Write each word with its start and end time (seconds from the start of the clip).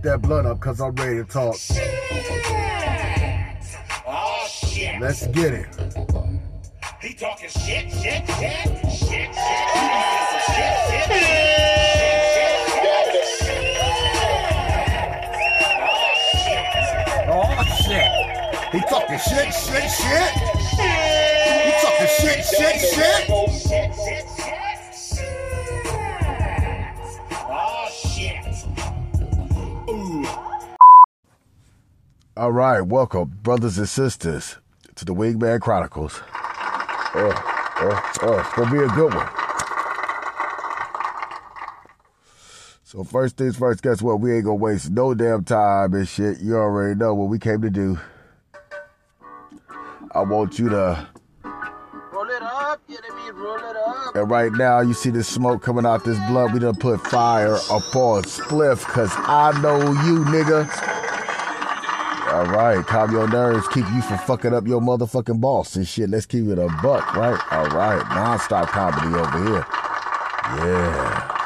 light 0.00 0.10
that 0.10 0.22
blunt 0.22 0.46
up 0.46 0.60
because 0.60 0.80
I'm 0.80 0.94
ready 0.94 1.16
to 1.16 1.24
talk. 1.24 1.56
Oh 4.06 4.46
shit. 4.48 5.00
Let's 5.00 5.26
get 5.28 5.54
it. 5.54 5.66
He 7.00 7.14
talking 7.14 7.48
shit, 7.48 7.90
shit, 7.90 7.92
shit, 7.92 8.26
shit, 8.28 8.60
shit. 8.92 9.10
Shit, 9.10 9.34
shit, 10.80 11.10
Oh 15.72 16.06
shit. 16.40 16.54
Oh 17.28 17.64
shit. 17.84 18.10
He 18.72 18.80
talking 18.80 19.18
shit, 19.18 19.54
shit, 19.54 19.90
shit. 19.90 20.30
Shit. 20.70 20.96
He 21.64 21.70
talking 21.80 22.10
shit, 22.20 22.44
shit, 22.44 22.76
shit. 22.80 22.90
Shit, 22.90 23.50
shit, 23.52 23.69
All 32.40 32.52
right, 32.52 32.80
welcome, 32.80 33.38
brothers 33.42 33.76
and 33.76 33.86
sisters, 33.86 34.56
to 34.94 35.04
the 35.04 35.14
Wingman 35.14 35.60
Chronicles. 35.60 36.22
Oh, 36.32 37.12
oh, 37.76 38.12
oh, 38.22 38.38
it's 38.38 38.52
gonna 38.54 38.70
be 38.70 38.78
a 38.78 38.88
good 38.88 39.12
one. 39.12 39.28
So 42.82 43.04
first 43.04 43.36
things 43.36 43.58
first, 43.58 43.82
guess 43.82 44.00
what? 44.00 44.20
We 44.20 44.32
ain't 44.32 44.46
gonna 44.46 44.54
waste 44.54 44.88
no 44.88 45.12
damn 45.12 45.44
time 45.44 45.92
and 45.92 46.08
shit. 46.08 46.40
You 46.40 46.56
already 46.56 46.98
know 46.98 47.12
what 47.12 47.28
we 47.28 47.38
came 47.38 47.60
to 47.60 47.68
do. 47.68 48.00
I 50.14 50.22
want 50.22 50.58
you 50.58 50.70
to 50.70 51.08
Roll 51.44 52.30
it 52.30 52.42
up, 52.42 52.80
they 52.88 52.94
mean 53.16 53.34
roll 53.34 53.56
it 53.56 53.76
up. 53.76 54.16
And 54.16 54.30
right 54.30 54.52
now, 54.52 54.80
you 54.80 54.94
see 54.94 55.10
the 55.10 55.22
smoke 55.22 55.62
coming 55.62 55.84
out 55.84 56.06
this 56.06 56.18
blunt. 56.26 56.54
We 56.54 56.60
done 56.60 56.76
put 56.76 57.06
fire 57.06 57.56
upon 57.70 58.22
Spliff, 58.22 58.80
cause 58.84 59.10
I 59.12 59.60
know 59.60 59.78
you, 59.78 60.24
nigga. 60.24 60.89
All 62.40 62.46
right, 62.46 62.86
calm 62.86 63.12
your 63.12 63.28
nerves, 63.28 63.68
keep 63.68 63.84
you 63.90 64.00
from 64.00 64.16
fucking 64.16 64.54
up 64.54 64.66
your 64.66 64.80
motherfucking 64.80 65.42
boss 65.42 65.76
and 65.76 65.86
shit. 65.86 66.08
Let's 66.08 66.24
keep 66.24 66.46
it 66.46 66.58
a 66.58 66.68
buck, 66.82 67.14
right? 67.14 67.38
All 67.52 67.66
right, 67.66 68.02
non-stop 68.14 68.68
comedy 68.68 69.14
over 69.14 69.44
here. 69.44 69.66
Yeah. 70.56 71.36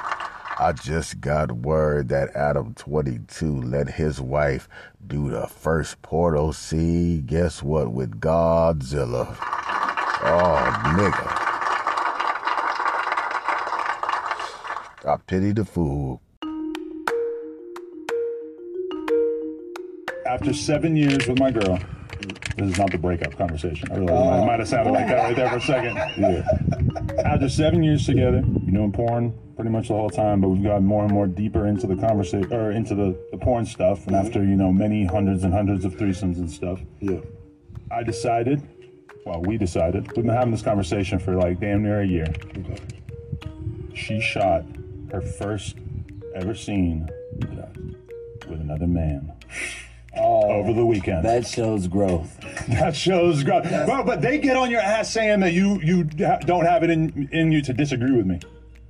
I 0.60 0.72
just 0.72 1.20
got 1.20 1.50
word 1.50 2.10
that 2.10 2.36
Adam 2.36 2.74
22 2.74 3.62
let 3.62 3.90
his 3.90 4.20
wife 4.20 4.68
do 5.04 5.30
the 5.30 5.48
first 5.48 6.00
portal 6.00 6.52
scene. 6.52 7.26
Guess 7.26 7.60
what? 7.60 7.92
With 7.92 8.20
Godzilla. 8.20 9.36
Oh, 10.22 10.82
nigga. 10.94 11.26
I 15.12 15.16
pity 15.26 15.50
the 15.50 15.64
fool. 15.64 16.20
After 20.34 20.52
seven 20.52 20.96
years 20.96 21.28
with 21.28 21.38
my 21.38 21.52
girl, 21.52 21.78
this 22.56 22.72
is 22.72 22.76
not 22.76 22.90
the 22.90 22.98
breakup 22.98 23.36
conversation. 23.38 23.86
I 23.92 23.98
realize 23.98 24.42
it 24.42 24.46
might 24.46 24.58
have 24.58 24.68
sounded 24.68 24.90
like 24.90 25.06
that 25.06 25.16
right 25.16 25.36
there 25.36 25.48
for 25.48 25.56
a 25.58 25.60
second. 25.60 25.96
Yeah. 26.18 27.22
After 27.24 27.48
seven 27.48 27.84
years 27.84 28.04
together, 28.04 28.42
been 28.42 28.74
doing 28.74 28.90
porn 28.92 29.32
pretty 29.54 29.70
much 29.70 29.88
the 29.88 29.94
whole 29.94 30.10
time, 30.10 30.40
but 30.40 30.48
we've 30.48 30.64
gotten 30.64 30.84
more 30.84 31.04
and 31.04 31.12
more 31.12 31.28
deeper 31.28 31.68
into 31.68 31.86
the 31.86 31.94
conversation 31.94 32.52
or 32.52 32.72
into 32.72 32.96
the, 32.96 33.16
the 33.30 33.38
porn 33.38 33.64
stuff. 33.64 34.08
And 34.08 34.16
after, 34.16 34.40
you 34.40 34.56
know, 34.56 34.72
many 34.72 35.04
hundreds 35.04 35.44
and 35.44 35.54
hundreds 35.54 35.84
of 35.84 35.94
threesomes 35.94 36.38
and 36.38 36.50
stuff, 36.50 36.80
Yeah. 37.00 37.20
I 37.92 38.02
decided, 38.02 38.60
well, 39.24 39.40
we 39.40 39.56
decided, 39.56 40.08
we've 40.16 40.26
been 40.26 40.34
having 40.34 40.50
this 40.50 40.62
conversation 40.62 41.20
for 41.20 41.36
like 41.36 41.60
damn 41.60 41.84
near 41.84 42.00
a 42.00 42.06
year. 42.06 42.26
Okay. 42.58 42.76
She 43.94 44.20
shot 44.20 44.64
her 45.12 45.20
first 45.20 45.76
ever 46.34 46.56
scene 46.56 47.08
with 48.48 48.60
another 48.60 48.88
man 48.88 49.32
Oh. 50.16 50.50
over 50.50 50.72
the 50.72 50.84
weekend. 50.86 51.24
That 51.24 51.46
shows 51.46 51.86
growth. 51.88 52.38
That 52.68 52.96
shows 52.96 53.42
growth. 53.42 53.68
Bro, 53.86 54.04
but 54.04 54.20
they 54.22 54.38
get 54.38 54.56
on 54.56 54.70
your 54.70 54.80
ass 54.80 55.10
saying 55.12 55.40
that 55.40 55.52
you 55.52 55.80
you 55.82 56.08
ha- 56.18 56.38
don't 56.38 56.64
have 56.64 56.82
it 56.82 56.90
in 56.90 57.28
in 57.32 57.52
you 57.52 57.60
to 57.62 57.72
disagree 57.72 58.12
with 58.16 58.26
me. 58.26 58.40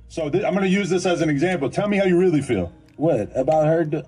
So 0.07 0.29
th- 0.29 0.43
I'm 0.43 0.53
gonna 0.53 0.67
use 0.67 0.89
this 0.89 1.05
as 1.05 1.21
an 1.21 1.29
example. 1.29 1.69
Tell 1.69 1.87
me 1.89 1.97
how 1.97 2.05
you 2.05 2.17
really 2.17 2.41
feel. 2.41 2.71
What 2.95 3.35
about 3.35 3.65
her? 3.67 3.83
Do- 3.83 4.03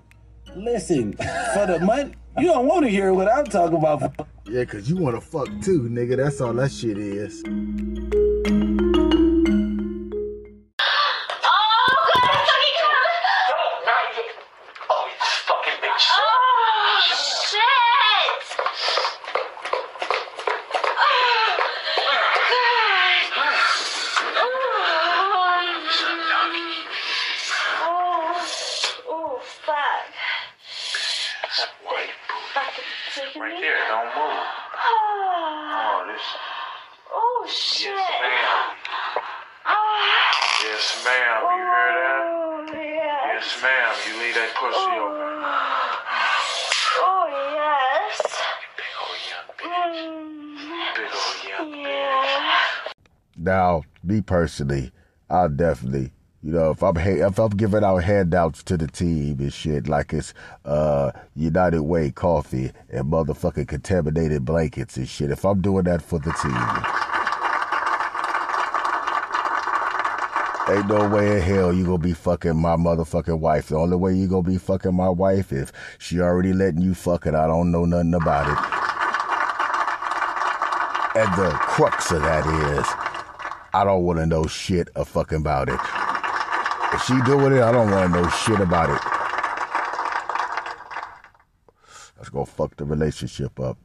Listen, 0.56 1.12
for 1.12 1.66
the 1.66 1.78
month, 1.84 2.14
you 2.38 2.46
don't 2.46 2.66
want 2.66 2.84
to 2.84 2.90
hear 2.90 3.12
what 3.12 3.30
I'm 3.30 3.44
talking 3.44 3.76
about. 3.76 4.14
Yeah, 4.46 4.64
cause 4.64 4.88
you 4.88 4.96
wanna 4.96 5.20
fuck 5.20 5.48
too, 5.60 5.82
nigga. 5.90 6.16
That's 6.16 6.40
all 6.40 6.54
that 6.54 6.72
shit 6.72 6.96
is. 6.96 7.42
Now, 53.48 53.84
me 54.04 54.20
personally, 54.20 54.92
I'll 55.30 55.48
definitely, 55.48 56.12
you 56.42 56.52
know, 56.52 56.72
if 56.72 56.82
I'm 56.82 56.98
if 56.98 57.38
I'm 57.38 57.48
giving 57.48 57.82
out 57.82 58.04
handouts 58.04 58.62
to 58.64 58.76
the 58.76 58.86
team 58.86 59.40
and 59.40 59.50
shit 59.50 59.88
like 59.88 60.12
it's 60.12 60.34
uh 60.66 61.12
United 61.34 61.80
Way 61.80 62.10
coffee 62.10 62.72
and 62.90 63.10
motherfucking 63.10 63.66
contaminated 63.66 64.44
blankets 64.44 64.98
and 64.98 65.08
shit, 65.08 65.30
if 65.30 65.46
I'm 65.46 65.62
doing 65.62 65.84
that 65.84 66.02
for 66.02 66.18
the 66.18 66.30
team, 66.32 66.52
ain't 70.76 70.88
no 70.88 71.08
way 71.08 71.38
in 71.38 71.42
hell 71.42 71.72
you 71.72 71.86
gonna 71.86 71.96
be 71.96 72.12
fucking 72.12 72.54
my 72.54 72.76
motherfucking 72.76 73.38
wife. 73.38 73.68
The 73.68 73.76
only 73.76 73.96
way 73.96 74.12
you 74.12 74.28
gonna 74.28 74.42
be 74.42 74.58
fucking 74.58 74.94
my 74.94 75.08
wife 75.08 75.54
if 75.54 75.72
she 75.96 76.20
already 76.20 76.52
letting 76.52 76.82
you 76.82 76.92
fuck 76.92 77.24
it. 77.24 77.34
I 77.34 77.46
don't 77.46 77.70
know 77.70 77.86
nothing 77.86 78.12
about 78.12 78.46
it. 78.46 78.58
And 81.18 81.34
the 81.34 81.50
crux 81.50 82.12
of 82.12 82.20
that 82.20 82.46
is, 82.46 83.07
I 83.74 83.84
don't 83.84 84.02
want 84.04 84.18
to 84.18 84.26
know 84.26 84.46
shit 84.46 84.88
a 84.94 85.04
fucking 85.04 85.38
about 85.38 85.68
it. 85.68 85.78
If 86.94 87.02
she 87.04 87.20
doing 87.22 87.52
it, 87.54 87.62
I 87.62 87.70
don't 87.70 87.90
want 87.90 88.12
to 88.12 88.22
know 88.22 88.28
shit 88.30 88.60
about 88.60 88.90
it. 88.90 89.00
That's 92.16 92.30
gonna 92.30 92.46
fuck 92.46 92.76
the 92.76 92.84
relationship 92.84 93.60
up. 93.60 93.76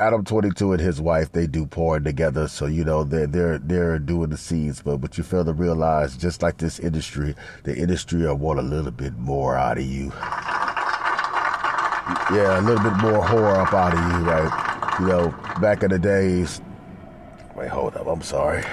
Adam 0.00 0.24
22 0.24 0.72
and 0.72 0.80
his 0.80 1.00
wife, 1.00 1.32
they 1.32 1.46
do 1.46 1.66
porn 1.66 2.04
together, 2.04 2.46
so 2.48 2.66
you 2.66 2.84
know 2.84 3.02
they're 3.02 3.26
they're 3.26 3.58
they're 3.58 3.98
doing 3.98 4.30
the 4.30 4.36
scenes. 4.36 4.80
But 4.80 4.98
but 4.98 5.18
you 5.18 5.24
fail 5.24 5.44
to 5.44 5.52
realize, 5.52 6.16
just 6.16 6.40
like 6.40 6.56
this 6.58 6.78
industry, 6.78 7.34
the 7.64 7.76
industry 7.76 8.22
will 8.22 8.36
want 8.36 8.60
a 8.60 8.62
little 8.62 8.92
bit 8.92 9.18
more 9.18 9.56
out 9.56 9.76
of 9.76 9.84
you. 9.84 10.12
Yeah, 12.30 12.60
a 12.60 12.62
little 12.62 12.82
bit 12.82 12.96
more 12.98 13.24
horror 13.24 13.56
up 13.56 13.74
out 13.74 13.94
of 13.94 14.00
you, 14.00 14.28
right? 14.30 15.00
You 15.00 15.06
know, 15.06 15.34
back 15.60 15.82
in 15.82 15.90
the 15.90 15.98
days. 15.98 16.60
I'm 18.08 18.22
sorry. 18.22 18.64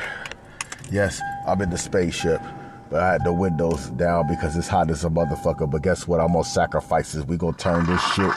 Yes, 0.92 1.20
I'm 1.48 1.62
in 1.62 1.70
the 1.70 1.78
spaceship, 1.78 2.42
but 2.90 3.02
I 3.02 3.12
had 3.14 3.24
the 3.24 3.34
windows 3.34 3.90
down 3.92 4.28
because 4.28 4.56
it's 4.56 4.68
hot 4.68 4.90
as 4.90 5.04
a 5.04 5.10
motherfucker. 5.10 5.70
But 5.70 5.82
guess 5.82 6.08
what? 6.08 6.20
I'm 6.22 6.32
gonna 6.32 6.44
sacrifice 6.44 7.14
this. 7.14 7.26
We 7.26 7.38
gonna 7.38 7.58
turn 7.58 7.86
this 7.86 8.02
shit. 8.14 8.32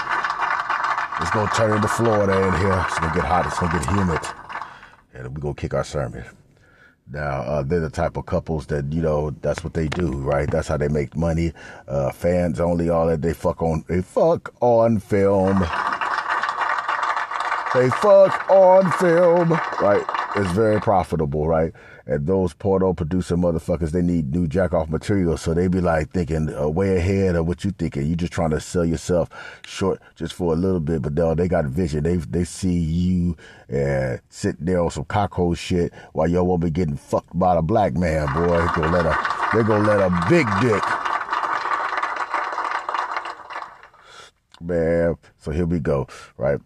It's 1.20 1.30
gonna 1.30 1.50
turn 1.54 1.76
into 1.76 1.88
Florida 1.88 2.46
in 2.46 2.54
here. 2.60 2.84
It's 2.88 2.98
gonna 2.98 3.14
get 3.14 3.24
hot. 3.24 3.46
It's 3.46 3.58
gonna 3.58 3.78
get 3.78 3.88
humid, 3.88 4.20
and 5.14 5.34
we 5.34 5.40
gonna 5.40 5.54
kick 5.54 5.74
our 5.74 5.84
sermon. 5.84 6.24
Now, 7.10 7.40
uh, 7.40 7.62
they're 7.62 7.80
the 7.80 7.88
type 7.88 8.18
of 8.18 8.26
couples 8.26 8.66
that, 8.66 8.92
you 8.92 9.00
know, 9.00 9.30
that's 9.30 9.64
what 9.64 9.72
they 9.72 9.88
do, 9.88 10.12
right? 10.12 10.50
That's 10.50 10.68
how 10.68 10.76
they 10.76 10.88
make 10.88 11.16
money. 11.16 11.52
Uh, 11.86 12.10
fans 12.12 12.60
only, 12.60 12.90
all 12.90 13.06
that. 13.06 13.22
They 13.22 13.32
fuck 13.32 13.62
on, 13.62 13.82
they 13.88 14.02
fuck 14.02 14.54
on 14.60 14.98
film. 14.98 15.60
They 17.74 17.88
fuck 17.90 18.50
on 18.50 18.92
film, 18.92 19.50
right? 19.80 20.17
It's 20.36 20.50
very 20.52 20.80
profitable, 20.80 21.48
right? 21.48 21.72
And 22.06 22.26
those 22.26 22.52
porno 22.52 22.92
producer 22.92 23.36
motherfuckers, 23.36 23.90
they 23.90 24.02
need 24.02 24.34
new 24.34 24.46
jack 24.46 24.72
off 24.72 24.88
material. 24.88 25.36
So 25.36 25.54
they 25.54 25.68
be 25.68 25.80
like 25.80 26.10
thinking 26.10 26.54
uh, 26.54 26.68
way 26.68 26.96
ahead 26.96 27.34
of 27.34 27.46
what 27.46 27.64
you 27.64 27.70
thinking. 27.70 28.06
You 28.06 28.14
just 28.14 28.32
trying 28.32 28.50
to 28.50 28.60
sell 28.60 28.84
yourself 28.84 29.30
short 29.66 30.00
just 30.16 30.34
for 30.34 30.52
a 30.52 30.56
little 30.56 30.80
bit, 30.80 31.02
but 31.02 31.14
no, 31.14 31.34
they 31.34 31.48
got 31.48 31.64
vision. 31.64 32.04
They 32.04 32.16
they 32.16 32.44
see 32.44 32.78
you 32.78 33.36
and 33.68 34.20
sitting 34.28 34.66
there 34.66 34.80
on 34.80 34.90
some 34.90 35.04
cockhole 35.06 35.56
shit 35.56 35.92
while 36.12 36.28
your 36.28 36.44
woman 36.44 36.70
getting 36.70 36.96
fucked 36.96 37.36
by 37.38 37.56
a 37.56 37.62
black 37.62 37.94
man, 37.94 38.26
boy. 38.34 38.58
They 38.58 38.66
gonna 38.74 38.92
let 38.92 39.06
a 39.06 39.56
they 39.56 39.62
gonna 39.62 39.86
let 39.86 40.00
a 40.00 40.26
big 40.28 40.46
dick 40.60 40.82
man. 44.60 45.16
So 45.38 45.50
here 45.50 45.66
we 45.66 45.80
go, 45.80 46.06
right? 46.36 46.60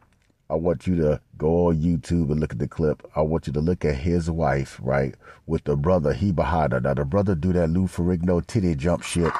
I 0.52 0.56
want 0.56 0.87
you 0.87 0.96
to 0.96 1.19
go 1.38 1.69
on 1.69 1.76
YouTube 1.78 2.31
and 2.31 2.38
look 2.38 2.52
at 2.52 2.58
the 2.58 2.69
clip. 2.69 3.10
I 3.16 3.22
want 3.22 3.46
you 3.46 3.54
to 3.54 3.60
look 3.60 3.87
at 3.87 3.94
his 3.94 4.31
wife, 4.31 4.78
right, 4.82 5.14
with 5.46 5.64
the 5.64 5.76
brother. 5.76 6.12
He 6.12 6.31
behind 6.31 6.75
her. 6.75 6.81
Now 6.81 6.93
the 6.93 7.06
brother 7.06 7.34
do 7.34 7.54
that 7.54 7.70
Lou 7.70 7.87
Ferrigno 7.87 8.46
titty 8.46 8.75
jump 8.75 9.02
shit. 9.02 9.32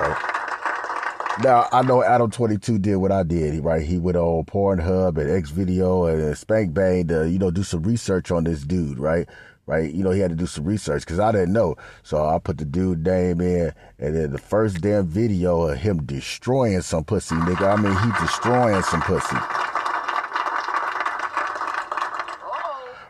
Right. 0.00 0.18
Now 1.44 1.68
I 1.70 1.82
know 1.82 2.02
Adam 2.02 2.28
Twenty 2.28 2.58
Two 2.58 2.80
did 2.80 2.96
what 2.96 3.12
I 3.12 3.22
did, 3.22 3.62
right? 3.62 3.82
He 3.82 3.98
went 3.98 4.16
on 4.16 4.44
Pornhub 4.46 5.16
and 5.16 5.30
X 5.30 5.50
Video 5.50 6.06
and 6.06 6.36
Spank 6.36 6.74
Bang 6.74 7.06
to 7.06 7.30
you 7.30 7.38
know 7.38 7.52
do 7.52 7.62
some 7.62 7.84
research 7.84 8.32
on 8.32 8.42
this 8.42 8.62
dude, 8.62 8.98
right? 8.98 9.28
Right? 9.66 9.92
You 9.92 10.04
know 10.04 10.12
he 10.12 10.20
had 10.20 10.30
to 10.30 10.36
do 10.36 10.46
some 10.46 10.64
research 10.64 11.02
because 11.02 11.18
I 11.18 11.32
didn't 11.32 11.52
know, 11.52 11.74
so 12.04 12.24
I 12.24 12.38
put 12.38 12.58
the 12.58 12.64
dude 12.64 13.04
name 13.04 13.40
in, 13.40 13.72
and 13.98 14.14
then 14.14 14.30
the 14.30 14.38
first 14.38 14.80
damn 14.80 15.06
video 15.06 15.62
of 15.62 15.78
him 15.78 16.04
destroying 16.04 16.82
some 16.82 17.02
pussy, 17.02 17.34
nigga. 17.34 17.76
I 17.76 17.80
mean 17.80 17.96
he 17.98 18.24
destroying 18.24 18.82
some 18.82 19.02
pussy. 19.02 19.36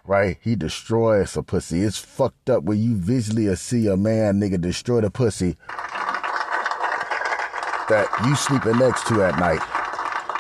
Right? 0.06 0.38
He 0.41 0.56
destroys 0.56 1.31
some 1.31 1.44
pussy. 1.44 1.82
It's 1.82 1.99
fucked 1.99 2.49
up 2.49 2.62
when 2.62 2.79
you 2.79 2.97
visually 2.97 3.55
see 3.56 3.88
a 3.88 3.97
man, 3.97 4.41
nigga, 4.41 4.59
destroy 4.59 5.02
the 5.02 5.11
pussy 5.11 5.56
that 7.88 8.09
you 8.25 8.35
sleeping 8.35 8.79
next 8.79 9.06
to 9.09 9.23
at 9.23 9.38
night. 9.38 9.61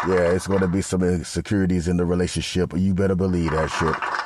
Yeah, 0.08 0.30
it's 0.32 0.46
to 0.46 0.68
be 0.68 0.82
some 0.82 1.02
insecurities 1.02 1.88
in 1.88 1.96
the 1.96 2.04
relationship. 2.04 2.72
You 2.76 2.94
better 2.94 3.16
believe 3.16 3.50
that 3.50 3.70
shit. 3.70 4.25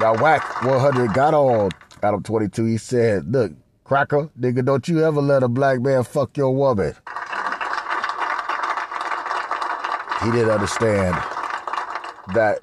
Now, 0.00 0.14
Wack 0.20 0.62
100 0.64 1.14
got 1.14 1.34
on 1.34 1.70
Adam 2.02 2.22
22. 2.22 2.64
He 2.64 2.78
said, 2.78 3.32
Look, 3.32 3.52
cracker, 3.84 4.30
nigga, 4.38 4.64
don't 4.64 4.86
you 4.88 5.04
ever 5.04 5.20
let 5.20 5.42
a 5.42 5.48
black 5.48 5.80
man 5.80 6.04
fuck 6.04 6.36
your 6.36 6.54
woman. 6.54 6.94
He 10.22 10.30
didn't 10.30 10.50
understand 10.50 11.14
that 12.34 12.58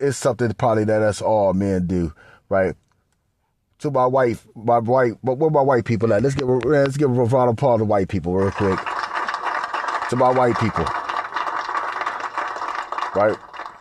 it's 0.00 0.16
something 0.16 0.52
probably 0.54 0.84
that 0.84 1.02
us 1.02 1.22
all 1.22 1.54
men 1.54 1.86
do, 1.86 2.12
right? 2.48 2.74
to 3.78 3.90
my 3.90 4.06
white, 4.06 4.38
my 4.54 4.78
white, 4.78 5.14
but 5.22 5.34
where 5.38 5.50
my 5.50 5.60
white 5.60 5.84
people 5.84 6.12
at? 6.12 6.22
Let's 6.22 6.34
get 6.34 6.46
let's 6.46 6.96
give 6.96 7.10
a 7.10 7.24
round 7.24 7.50
of 7.50 7.54
applause 7.54 7.80
to 7.80 7.84
white 7.84 8.08
people 8.08 8.34
real 8.34 8.50
quick. 8.50 8.78
To 10.10 10.16
my 10.16 10.30
white 10.30 10.58
people, 10.58 10.84
right? 13.14 13.36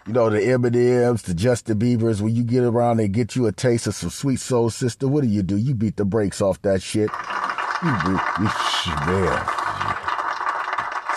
You 0.08 0.14
know 0.14 0.30
the 0.30 0.38
Eminems, 0.38 1.24
the 1.24 1.34
Justin 1.34 1.80
Biebers. 1.80 2.22
When 2.22 2.36
you 2.36 2.44
get 2.44 2.64
around 2.64 3.00
and 3.00 3.12
get 3.12 3.36
you 3.36 3.48
a 3.48 3.52
taste 3.52 3.88
of 3.88 3.96
some 3.96 4.12
sweet 4.12 4.40
soul 4.40 4.70
sister, 4.70 5.08
what 5.08 5.24
do 5.24 5.28
you 5.28 5.42
do? 5.42 5.58
You 5.58 5.74
beat 5.74 5.98
the 5.98 6.06
brakes 6.06 6.42
off 6.42 6.62
that 6.62 6.84
shit. 6.84 7.10
You, 7.84 7.90
you, 7.90 8.20
you 8.38 8.96
man. 9.08 9.48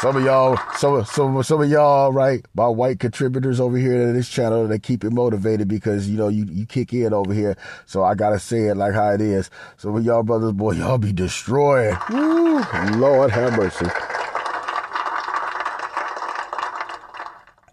Some 0.00 0.16
of 0.16 0.24
y'all, 0.24 0.58
some, 0.76 1.04
some, 1.04 1.42
some 1.42 1.60
of 1.60 1.68
y'all, 1.68 2.12
right? 2.12 2.42
My 2.54 2.66
white 2.66 2.98
contributors 2.98 3.60
over 3.60 3.76
here 3.76 4.06
to 4.06 4.12
this 4.14 4.28
channel, 4.28 4.66
they 4.66 4.78
keep 4.78 5.04
it 5.04 5.10
motivated 5.10 5.68
because, 5.68 6.08
you 6.08 6.16
know, 6.16 6.28
you, 6.28 6.46
you 6.46 6.64
kick 6.64 6.94
in 6.94 7.12
over 7.12 7.34
here. 7.34 7.58
So 7.84 8.04
I 8.04 8.14
gotta 8.14 8.38
say 8.38 8.68
it 8.68 8.76
like 8.76 8.94
how 8.94 9.10
it 9.10 9.20
is. 9.20 9.50
Some 9.76 9.96
of 9.96 10.04
y'all 10.04 10.22
brothers, 10.22 10.52
boy, 10.52 10.72
y'all 10.72 10.96
be 10.96 11.12
destroying. 11.12 11.94
Woo, 12.08 12.62
Lord 12.96 13.32
have 13.32 13.54
mercy. 13.58 13.84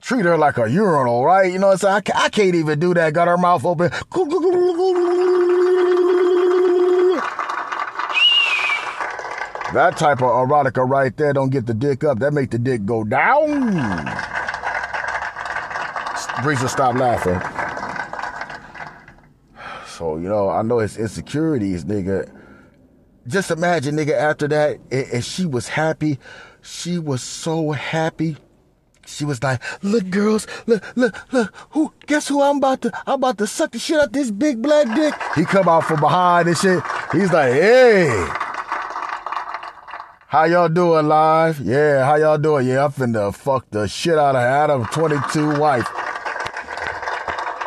Treat 0.06 0.24
her 0.26 0.38
like 0.38 0.60
a 0.60 0.70
urinal, 0.70 1.26
right? 1.26 1.52
You 1.52 1.58
know 1.58 1.76
saying? 1.76 2.04
I, 2.14 2.26
I 2.26 2.30
can't 2.30 2.54
even 2.54 2.80
do 2.80 2.94
that. 2.94 3.12
Got 3.14 3.28
her 3.28 3.40
mouth 3.40 3.66
open. 3.66 3.90
That 9.74 9.98
type 9.98 10.22
of 10.22 10.30
erotica 10.30 10.88
right 10.88 11.18
there 11.18 11.34
don't 11.34 11.50
get 11.50 11.66
the 11.66 11.74
dick 11.74 12.04
up. 12.04 12.20
That 12.20 12.34
make 12.34 12.52
the 12.52 12.60
dick 12.60 12.86
go 12.86 13.04
down. 13.04 13.74
Breeza, 16.44 16.70
stop 16.70 16.94
laughing. 16.94 17.42
So, 19.88 20.18
you 20.18 20.30
know, 20.30 20.50
I 20.50 20.62
know 20.62 20.78
it's 20.78 20.98
insecurities, 20.98 21.84
nigga. 21.84 22.32
Just 23.26 23.50
imagine, 23.50 23.96
nigga, 23.96 24.14
after 24.14 24.48
that, 24.50 24.78
and 24.92 25.26
she 25.26 25.48
was 25.48 25.68
happy. 25.68 26.20
She 26.62 27.00
was 27.00 27.24
so 27.24 27.72
happy. 27.72 28.38
She 29.08 29.26
was 29.26 29.42
like, 29.44 29.62
look, 29.84 30.10
girls, 30.10 30.48
look, 30.66 30.84
look, 30.96 31.16
look, 31.32 31.54
who, 31.72 31.94
guess 32.06 32.28
who 32.28 32.42
I'm 32.42 32.58
about 32.58 32.82
to, 32.82 32.92
I'm 33.08 33.16
about 33.16 33.38
to 33.40 33.48
suck 33.48 33.72
the 33.72 33.80
shit 33.80 34.00
out 34.00 34.14
this 34.14 34.32
big 34.32 34.62
black 34.62 34.94
dick. 34.96 35.14
He 35.36 35.46
come 35.46 35.68
out 35.70 35.86
from 35.86 36.00
behind 36.00 36.48
and 36.48 36.58
shit. 36.58 36.84
He's 37.12 37.32
like, 37.32 37.54
hey. 37.54 38.08
How 40.28 40.44
y'all 40.46 40.68
doing 40.68 41.08
live? 41.08 41.62
Yeah, 41.62 42.04
how 42.04 42.16
y'all 42.16 42.38
doing? 42.38 42.68
Yeah, 42.68 42.86
I'm 42.86 42.92
finna 42.92 43.34
fuck 43.34 43.70
the 43.70 43.88
shit 43.88 44.18
out 44.18 44.36
of 44.36 44.42
Adam 44.42 44.86
22 44.88 45.60
wife. 45.60 45.88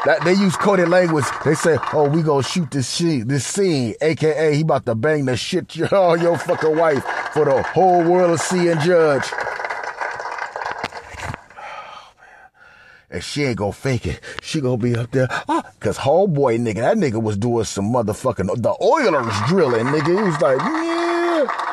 That 0.04 0.22
they 0.24 0.32
use 0.32 0.56
coded 0.56 0.88
language. 0.88 1.24
They 1.44 1.54
say, 1.54 1.76
"Oh, 1.92 2.08
we 2.08 2.22
gonna 2.22 2.42
shoot 2.42 2.70
this 2.70 2.94
shit, 2.94 3.26
this 3.26 3.44
scene, 3.46 3.94
aka 4.00 4.54
he 4.54 4.60
about 4.62 4.86
to 4.86 4.94
bang 4.94 5.24
the 5.24 5.36
shit 5.36 5.76
your 5.76 6.16
your 6.18 6.38
fucking 6.38 6.76
wife 6.76 7.04
for 7.32 7.44
the 7.44 7.62
whole 7.62 8.02
world 8.04 8.38
to 8.38 8.44
see 8.44 8.68
and 8.68 8.80
judge." 8.80 9.24
And 13.10 13.24
she 13.24 13.44
ain't 13.44 13.56
gonna 13.56 13.72
fake 13.72 14.06
it. 14.06 14.20
She 14.42 14.60
gonna 14.60 14.76
be 14.76 14.94
up 14.94 15.10
there. 15.12 15.28
Ah, 15.30 15.62
cause 15.80 15.96
homeboy 15.98 16.58
nigga, 16.60 16.76
that 16.76 16.96
nigga 16.98 17.22
was 17.22 17.38
doing 17.38 17.64
some 17.64 17.92
motherfucking 17.92 18.62
the 18.62 18.76
Oilers 18.82 19.34
drilling, 19.46 19.86
nigga. 19.86 20.08
He 20.08 20.22
was 20.22 20.40
like, 20.40 20.58
yeah. 20.58 21.68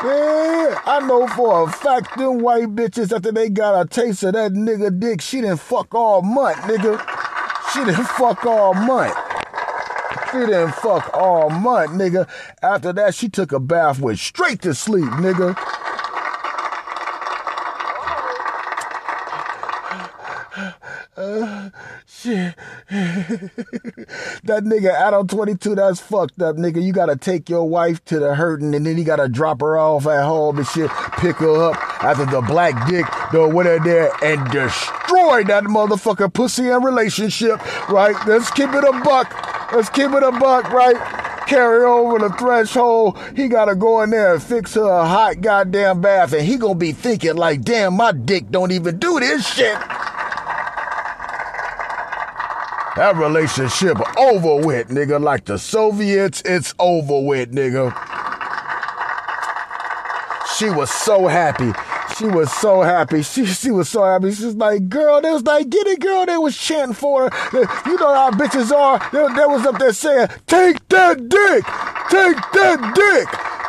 Yeah, 0.00 0.80
I 0.86 1.04
know 1.06 1.26
for 1.26 1.64
a 1.64 1.72
fact 1.72 2.16
them 2.16 2.38
white 2.38 2.68
bitches 2.68 3.12
after 3.14 3.32
they 3.32 3.50
got 3.50 3.80
a 3.84 3.88
taste 3.88 4.22
of 4.22 4.34
that 4.34 4.52
nigga 4.52 4.98
dick, 4.98 5.20
she 5.20 5.40
didn't 5.40 5.58
fuck 5.58 5.92
all 5.92 6.22
month, 6.22 6.56
nigga. 6.58 7.04
She 7.72 7.84
didn't 7.84 8.06
fuck 8.06 8.46
all 8.46 8.74
month. 8.74 9.14
She 10.30 10.38
didn't 10.38 10.72
fuck 10.76 11.10
all 11.14 11.50
month, 11.50 11.90
nigga. 11.90 12.28
After 12.62 12.92
that, 12.92 13.14
she 13.14 13.28
took 13.28 13.50
a 13.50 13.58
bath, 13.58 13.98
went 13.98 14.18
straight 14.20 14.62
to 14.62 14.72
sleep, 14.72 15.04
nigga. 15.04 15.56
Shit. 22.06 22.54
that 22.88 24.62
nigga 24.64 24.92
Adam 24.92 25.26
22, 25.26 25.74
that's 25.74 26.00
fucked 26.00 26.40
up, 26.40 26.56
nigga. 26.56 26.82
You 26.82 26.92
gotta 26.92 27.16
take 27.16 27.48
your 27.48 27.68
wife 27.68 28.04
to 28.06 28.18
the 28.18 28.34
hurting 28.34 28.74
and 28.74 28.86
then 28.86 28.98
you 28.98 29.04
gotta 29.04 29.28
drop 29.28 29.60
her 29.60 29.78
off 29.78 30.06
at 30.06 30.24
home 30.24 30.58
and 30.58 30.66
shit, 30.66 30.90
pick 31.18 31.36
her 31.36 31.70
up 31.70 32.04
after 32.04 32.26
the 32.26 32.40
black 32.42 32.88
dick, 32.88 33.06
the 33.32 33.48
went 33.48 33.84
there 33.84 34.10
and 34.22 34.44
destroy 34.50 35.44
that 35.44 35.64
motherfucker 35.64 36.32
pussy 36.32 36.68
and 36.68 36.84
relationship, 36.84 37.60
right? 37.88 38.16
Let's 38.26 38.50
keep 38.50 38.72
it 38.72 38.84
a 38.84 39.00
buck. 39.04 39.72
Let's 39.72 39.90
keep 39.90 40.10
it 40.12 40.22
a 40.22 40.32
buck, 40.32 40.70
right? 40.70 40.96
carry 41.48 41.82
over 41.82 42.18
the 42.18 42.28
threshold. 42.34 43.18
He 43.34 43.48
gotta 43.48 43.74
go 43.74 44.02
in 44.02 44.10
there 44.10 44.34
and 44.34 44.42
fix 44.42 44.74
her 44.74 44.82
a 44.82 45.06
hot 45.06 45.40
goddamn 45.40 46.00
bath, 46.00 46.34
and 46.34 46.46
he 46.46 46.56
gonna 46.56 46.74
be 46.74 46.92
thinking 46.92 47.36
like, 47.36 47.62
damn, 47.62 47.94
my 47.94 48.12
dick 48.12 48.50
don't 48.50 48.70
even 48.70 48.98
do 48.98 49.18
this 49.18 49.46
shit. 49.46 49.78
That 52.98 53.14
relationship 53.14 53.96
over 54.18 54.66
with, 54.66 54.88
nigga. 54.88 55.22
Like 55.22 55.44
the 55.44 55.56
Soviets, 55.56 56.42
it's 56.44 56.74
over 56.80 57.20
with, 57.20 57.52
nigga. 57.52 57.94
She 60.56 60.68
was 60.68 60.90
so 60.90 61.28
happy. 61.28 61.70
She 62.18 62.26
was 62.26 62.50
so 62.50 62.82
happy. 62.82 63.22
She 63.22 63.46
she 63.46 63.70
was 63.70 63.88
so 63.88 64.02
happy. 64.02 64.32
She's 64.32 64.56
like, 64.56 64.88
girl, 64.88 65.20
they 65.20 65.30
was 65.30 65.44
like, 65.44 65.70
get 65.70 65.86
it, 65.86 66.00
girl. 66.00 66.26
They 66.26 66.38
was 66.38 66.58
chanting 66.58 66.92
for 66.92 67.30
her. 67.30 67.60
You 67.86 67.98
know 67.98 68.14
how 68.14 68.32
bitches 68.32 68.72
are. 68.72 68.98
They, 69.12 69.32
they 69.32 69.46
was 69.46 69.64
up 69.64 69.78
there 69.78 69.92
saying, 69.92 70.26
take 70.48 70.88
that 70.88 71.28
dick. 71.28 71.64
Take 72.10 72.36
that 72.50 72.94
dick. 72.96 73.28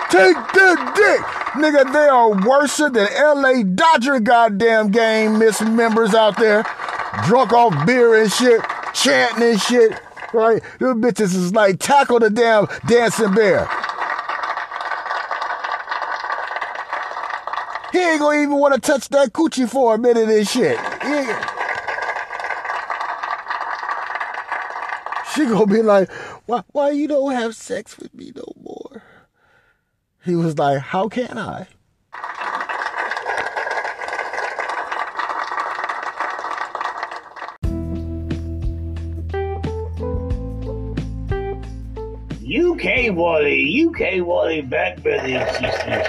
Take 0.09 0.37
that 0.55 0.93
dick. 0.95 1.21
Nigga, 1.63 1.93
they 1.93 2.07
are 2.07 2.31
worse 2.49 2.77
than 2.77 2.95
LA 2.95 3.61
Dodger 3.61 4.21
goddamn 4.21 4.89
game 4.89 5.37
miss 5.37 5.61
members 5.61 6.15
out 6.15 6.35
there. 6.37 6.63
Drunk 7.27 7.53
off 7.53 7.85
beer 7.85 8.19
and 8.19 8.31
shit 8.31 8.59
chanting 9.03 9.49
and 9.49 9.61
shit, 9.61 9.99
right? 10.33 10.61
Them 10.79 11.01
bitches 11.01 11.35
is 11.35 11.53
like 11.53 11.79
tackle 11.79 12.19
the 12.19 12.29
damn 12.29 12.67
dancing 12.87 13.33
bear. 13.33 13.67
He 17.91 17.99
ain't 17.99 18.19
gonna 18.19 18.37
even 18.39 18.55
want 18.57 18.75
to 18.75 18.79
touch 18.79 19.09
that 19.09 19.33
coochie 19.33 19.69
for 19.69 19.95
a 19.95 19.97
minute 19.97 20.29
and 20.29 20.47
shit. 20.47 20.77
She 25.33 25.45
gonna 25.45 25.65
be 25.65 25.81
like, 25.81 26.11
why, 26.45 26.63
why 26.71 26.91
you 26.91 27.07
don't 27.07 27.31
have 27.31 27.55
sex 27.55 27.97
with 27.97 28.13
me 28.13 28.31
no 28.35 28.45
more? 28.61 29.03
He 30.25 30.35
was 30.35 30.57
like, 30.57 30.79
how 30.79 31.07
can 31.07 31.37
I? 31.37 31.67
UK 42.79 43.13
Wally, 43.13 43.85
UK 43.87 44.25
Wally 44.25 44.61
back, 44.61 45.03
brothers 45.03 45.29
and 45.31 45.49
sisters. 45.49 46.07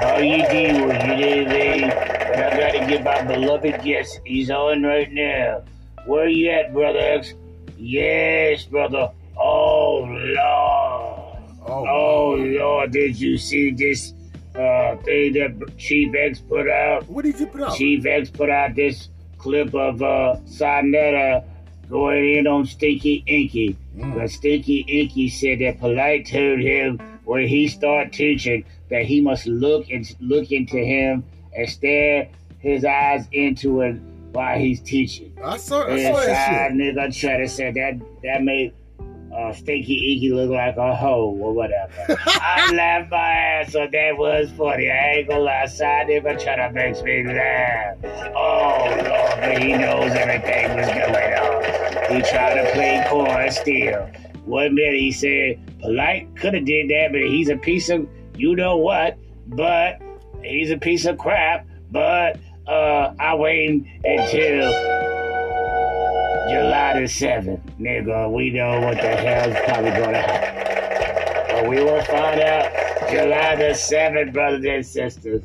How 0.00 0.16
you 0.18 0.46
doing? 0.48 1.18
You 1.18 1.44
know 1.44 1.44
what 1.44 1.52
I? 1.52 1.88
But 1.90 2.52
I 2.52 2.56
gotta 2.58 2.86
get 2.86 3.04
my 3.04 3.22
beloved 3.22 3.82
guest. 3.82 4.20
He's 4.24 4.50
on 4.50 4.82
right 4.82 5.12
now. 5.12 5.64
Where 6.06 6.26
you 6.26 6.48
at, 6.50 6.72
brother 6.72 6.98
X? 6.98 7.34
Yes, 7.76 8.64
brother. 8.64 9.10
Oh, 9.38 10.04
Lord. 10.08 10.36
Oh, 10.38 11.84
Oh, 11.86 12.34
Lord, 12.38 12.92
did 12.92 13.20
you 13.20 13.36
see 13.36 13.72
this 13.72 14.14
uh, 14.54 14.96
thing 15.04 15.34
that 15.34 15.74
Chief 15.76 16.14
X 16.14 16.40
put 16.40 16.66
out? 16.70 17.06
what 17.10 17.26
did 17.26 17.38
you 17.38 17.46
put 17.46 17.60
up? 17.60 17.76
Chief 17.76 18.06
X 18.06 18.30
put 18.30 18.48
out 18.48 18.74
this 18.74 19.08
clip 19.36 19.74
of 19.74 20.00
uh, 20.00 20.36
Sonetta 20.46 21.44
going 21.90 22.36
in 22.38 22.46
on 22.46 22.64
Stinky 22.64 23.22
Inky. 23.26 23.76
But 23.96 24.30
Stinky 24.30 24.80
Inky 24.88 25.28
said 25.28 25.60
that 25.60 25.80
Polight 25.80 26.30
told 26.30 26.60
him 26.60 26.98
when 27.24 27.48
he 27.48 27.66
start 27.68 28.12
teaching 28.12 28.64
that 28.90 29.04
he 29.04 29.20
must 29.20 29.46
look 29.46 29.88
and 29.90 30.06
look 30.20 30.52
into 30.52 30.76
him 30.76 31.24
and 31.56 31.68
stare 31.68 32.28
his 32.58 32.84
eyes 32.84 33.26
into 33.32 33.80
it 33.80 33.94
while 34.32 34.58
he's 34.58 34.80
teaching. 34.82 35.32
I 35.42 35.56
saw, 35.56 35.86
I 35.86 36.02
saw 36.02 36.20
that 36.26 36.70
shit. 36.70 36.78
nigga 36.78 37.18
try 37.18 37.38
to 37.38 37.48
say 37.48 37.72
that 37.72 38.00
that 38.22 38.42
made 38.42 38.74
uh, 39.34 39.52
Stinky 39.52 40.14
Inky 40.14 40.32
look 40.32 40.50
like 40.50 40.76
a 40.76 40.94
hoe 40.94 41.36
or 41.40 41.52
whatever. 41.52 41.92
I 42.26 42.72
laughed 42.74 43.10
my 43.10 43.18
ass 43.18 43.72
so 43.72 43.86
that 43.90 44.18
was 44.18 44.50
funny. 44.56 44.90
I 44.90 45.14
ain't 45.16 45.28
gonna 45.28 45.40
lie, 45.40 45.66
side 45.66 46.08
nigga 46.08 46.42
try 46.42 46.56
to 46.56 46.70
make 46.72 47.02
me 47.02 47.24
laugh. 47.24 47.96
Oh 48.34 48.88
Lord, 48.88 49.40
but 49.40 49.62
he 49.62 49.72
knows 49.72 50.12
everything 50.12 50.76
was 50.76 50.86
going 50.86 51.34
on. 51.34 51.85
He 52.08 52.22
tried 52.22 52.54
to 52.62 52.70
play 52.72 53.04
coy 53.08 53.48
still. 53.50 54.08
One 54.44 54.76
minute 54.76 55.00
he 55.00 55.10
said 55.10 55.80
Polight 55.80 56.36
could 56.36 56.54
have 56.54 56.64
did 56.64 56.88
that, 56.90 57.08
but 57.10 57.22
he's 57.22 57.48
a 57.48 57.56
piece 57.56 57.88
of 57.88 58.08
you 58.36 58.54
know 58.54 58.76
what. 58.76 59.18
But 59.48 60.00
he's 60.42 60.70
a 60.70 60.78
piece 60.78 61.04
of 61.04 61.18
crap. 61.18 61.66
But 61.90 62.38
uh, 62.68 63.12
I 63.18 63.34
wait 63.34 63.86
until 64.04 64.70
July 66.48 67.00
the 67.00 67.06
7th, 67.06 67.60
nigga. 67.80 68.32
We 68.32 68.50
know 68.50 68.80
what 68.80 68.96
the 68.98 69.16
hell's 69.16 69.56
probably 69.64 69.90
gonna 69.90 70.22
happen. 70.22 71.56
But 71.56 71.68
we 71.68 71.82
will 71.82 72.04
find 72.04 72.40
out 72.40 72.70
July 73.10 73.56
the 73.56 73.74
7th, 73.74 74.32
brothers 74.32 74.64
and 74.64 74.86
sisters. 74.86 75.42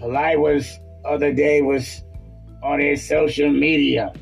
Polight 0.00 0.38
was, 0.38 0.78
other 1.04 1.32
day, 1.32 1.60
was 1.60 2.02
on 2.62 2.80
his 2.80 3.06
social 3.06 3.50
media 3.50 4.14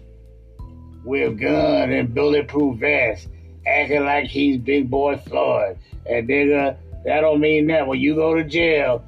with 1.09 1.41
gun 1.41 1.91
and 1.91 2.15
bulletproof 2.15 2.79
vest, 2.79 3.29
acting 3.67 4.05
like 4.05 4.27
he's 4.27 4.59
Big 4.59 4.91
Boy 4.91 5.17
Floyd. 5.17 5.79
And 6.05 6.29
nigga, 6.29 6.77
that 7.05 7.23
don't 7.23 7.41
mean 7.41 7.67
that. 7.69 7.87
When 7.87 7.99
you 7.99 8.15
go 8.15 8.35
to 8.35 8.45
jail, 8.45 9.03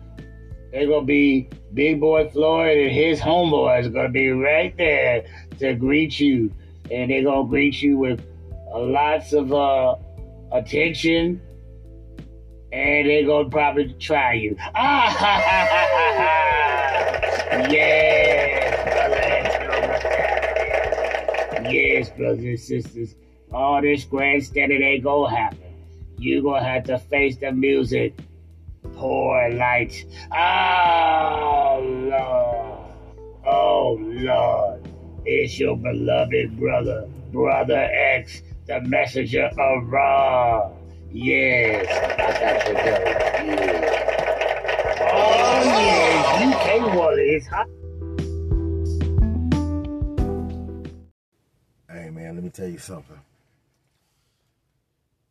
they're 0.73 0.87
gonna 0.87 1.05
be 1.05 1.51
Big 1.75 2.01
Boy 2.01 2.31
Floyd 2.31 2.79
and 2.79 2.91
his 2.91 3.21
homeboys 3.21 3.93
gonna 3.93 4.09
be 4.09 4.31
right 4.31 4.75
there 4.79 5.27
to 5.59 5.75
greet 5.75 6.19
you, 6.19 6.51
and 6.91 7.11
they're 7.11 7.23
gonna 7.23 7.47
greet 7.47 7.83
you 7.83 7.99
with 7.99 8.25
lots 8.75 9.35
of 9.35 9.53
uh, 9.53 9.97
attention, 10.53 11.39
and 12.73 13.09
they're 13.09 13.27
gonna 13.27 13.51
probably 13.51 13.95
try 13.99 14.33
you. 14.33 14.57
Ah 14.75 15.15
ha 15.19 15.61
Yes, 22.01 22.09
brothers 22.17 22.45
and 22.45 22.59
sisters, 22.59 23.15
all 23.53 23.83
this 23.83 24.05
grandstanding 24.05 24.83
ain't 24.83 25.05
gonna 25.05 25.37
happen. 25.37 25.75
You 26.17 26.43
gonna 26.43 26.65
have 26.65 26.85
to 26.85 26.99
face 26.99 27.37
the 27.37 27.53
music. 27.53 28.15
Poor 28.97 29.53
lights. 29.53 30.07
Oh 30.35 31.79
Lord. 32.09 33.45
Oh 33.45 33.99
Lord. 34.01 34.89
It's 35.27 35.59
your 35.59 35.77
beloved 35.77 36.59
brother, 36.59 37.07
Brother 37.33 37.91
X, 37.93 38.41
the 38.67 38.81
messenger 38.81 39.51
of 39.59 39.87
Ra. 39.87 40.71
Yes, 41.11 41.87
I 42.19 42.33
got 42.41 42.65
to 42.67 42.73
go. 42.73 42.81
Yeah. 43.45 43.91
Oh 45.13 45.63
yes, 45.67 46.57
UK 46.57 46.97
Wally 46.97 47.23
is 47.25 47.47
hot. 47.47 47.69
Me 52.51 52.65
tell 52.65 52.71
you 52.71 52.79
something. 52.79 53.21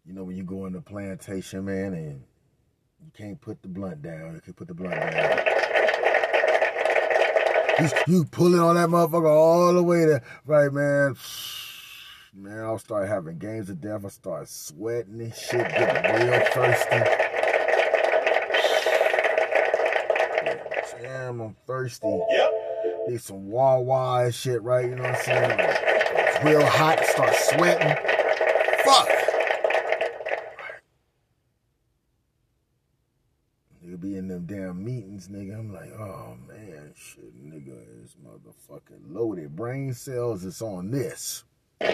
You 0.05 0.13
know 0.13 0.23
when 0.23 0.37
you 0.37 0.43
go 0.43 0.65
in 0.65 0.73
the 0.73 0.81
plantation, 0.81 1.65
man, 1.65 1.93
and 1.93 2.23
you 3.03 3.11
can't 3.13 3.39
put 3.39 3.61
the 3.61 3.67
blunt 3.67 4.01
down. 4.01 4.35
You 4.35 4.41
can 4.41 4.53
put 4.53 4.67
the 4.67 4.73
blunt 4.73 4.95
down. 4.95 5.39
You, 7.79 7.89
you 8.07 8.25
pulling 8.25 8.59
on 8.59 8.75
that 8.75 8.89
motherfucker 8.89 9.29
all 9.29 9.73
the 9.73 9.83
way 9.83 10.05
there, 10.05 10.23
right, 10.45 10.71
man? 10.71 11.15
Man, 12.33 12.59
I'll 12.63 12.79
start 12.79 13.07
having 13.07 13.37
games 13.37 13.69
of 13.69 13.81
death. 13.81 14.05
I 14.05 14.09
start 14.09 14.49
sweating 14.49 15.19
and 15.19 15.35
shit, 15.35 15.67
getting 15.69 16.27
real 16.27 16.39
thirsty. 16.51 16.99
Damn, 21.01 21.41
I'm 21.41 21.55
thirsty. 21.67 22.21
Yep. 22.29 22.51
Need 23.07 23.21
some 23.21 23.49
Wawa 23.49 24.25
and 24.25 24.33
shit, 24.33 24.61
right? 24.61 24.85
You 24.85 24.95
know 24.95 25.03
what 25.03 25.15
I'm 25.15 25.23
saying? 25.23 25.78
Real 26.43 26.65
hot, 26.65 27.05
start 27.05 27.35
sweating. 27.35 27.95
Fuck. 28.85 29.09
Nigga 33.83 33.99
be 33.99 34.15
in 34.15 34.29
them 34.29 34.45
damn 34.45 34.83
meetings, 34.83 35.27
nigga. 35.27 35.59
I'm 35.59 35.73
like, 35.73 35.91
oh 35.99 36.37
man, 36.47 36.93
shit, 36.95 37.35
nigga 37.45 37.83
is 38.03 38.15
motherfucking 38.25 39.13
loaded. 39.13 39.53
Brain 39.53 39.93
cells 39.93 40.45
is 40.45 40.61
on 40.61 40.91
this. 40.91 41.43
I'll 41.81 41.89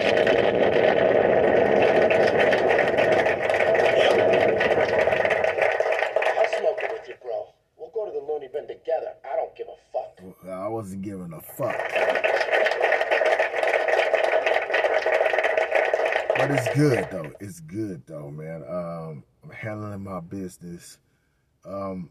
smoke 6.59 6.81
it 6.83 6.91
with 6.91 7.07
you, 7.07 7.15
bro. 7.23 7.47
We'll 7.77 7.89
go 7.95 8.05
to 8.05 8.11
the 8.11 8.19
loony 8.31 8.49
bin 8.53 8.67
together. 8.67 9.15
I 9.23 9.35
don't 9.37 9.55
give 9.55 9.67
a 9.67 9.77
fuck. 9.91 10.21
I 10.47 10.67
wasn't 10.67 11.01
giving 11.01 11.33
a 11.33 11.41
fuck. 11.41 11.75
But 16.35 16.51
it's 16.51 16.75
good 16.75 17.07
though. 17.11 17.31
It's 17.39 17.59
good 17.61 18.03
though, 18.05 18.29
man. 18.29 18.63
Um, 18.67 19.23
I'm 19.43 19.49
handling 19.51 20.03
my 20.03 20.19
business. 20.19 20.97
Um, 21.63 22.09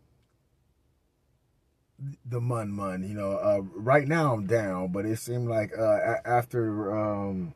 the 2.25 2.41
mun 2.41 2.71
mun, 2.71 3.03
you 3.03 3.15
know. 3.15 3.33
Uh, 3.33 3.61
right 3.75 4.09
now 4.09 4.33
I'm 4.33 4.47
down, 4.47 4.93
but 4.93 5.07
it 5.07 5.19
seemed 5.19 5.49
like 5.49 5.73
uh, 5.79 6.17
after 6.25 6.97
um, 6.97 7.55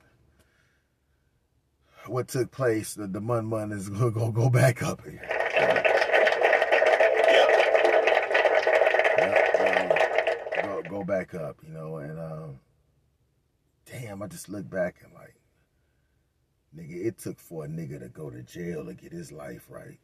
what 2.06 2.28
took 2.28 2.50
place, 2.50 2.94
the, 2.94 3.06
the 3.06 3.20
mun 3.20 3.46
mun 3.46 3.72
is 3.72 3.88
gonna 3.88 4.10
go 4.10 4.30
go 4.30 4.50
back 4.50 4.82
up 4.82 5.02
go, 10.98 11.04
back 11.04 11.34
up, 11.34 11.56
you 11.66 11.72
know, 11.72 11.98
and 11.98 12.18
um, 12.18 12.60
damn, 13.86 14.22
I 14.22 14.26
just 14.26 14.48
look 14.48 14.68
back 14.68 14.96
and 15.04 15.12
nigga, 16.76 17.06
it 17.06 17.18
took 17.18 17.38
for 17.38 17.64
a 17.64 17.68
nigga 17.68 17.98
to 18.00 18.08
go 18.08 18.30
to 18.30 18.42
jail 18.42 18.84
to 18.84 18.94
get 18.94 19.12
his 19.12 19.32
life 19.32 19.66
right. 19.68 19.98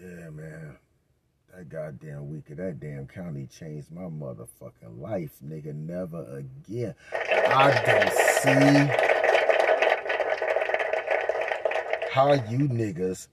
Yeah, 0.00 0.30
man. 0.30 0.76
That 1.54 1.68
goddamn 1.68 2.30
week 2.30 2.48
of 2.50 2.58
that 2.58 2.78
damn 2.78 3.08
county 3.08 3.46
changed 3.46 3.90
my 3.90 4.02
motherfucking 4.02 5.00
life, 5.00 5.32
nigga. 5.44 5.74
Never 5.74 6.24
again. 6.38 6.94
I 7.12 7.82
don't 7.84 8.12
see 8.12 9.10
how 12.12 12.32
you 12.34 12.68
niggas, 12.68 13.28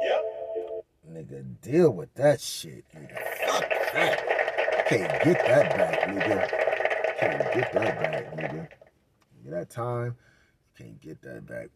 Yep. 0.00 0.84
nigga, 1.12 1.44
deal 1.62 1.90
with 1.92 2.12
that 2.14 2.40
shit, 2.40 2.84
nigga. 2.94 3.18
Fuck 3.46 3.68
that. 3.94 4.86
Can't 4.88 5.24
get 5.24 5.38
that 5.46 5.76
back, 5.76 6.00
nigga. 6.08 7.18
Can't 7.18 7.54
get 7.54 7.72
that 7.72 8.00
back, 8.00 8.36
nigga. 8.36 8.68
That 9.46 9.70
time, 9.70 10.16
can't 10.76 11.00
get 11.00 11.22
that 11.22 11.46
back. 11.46 11.68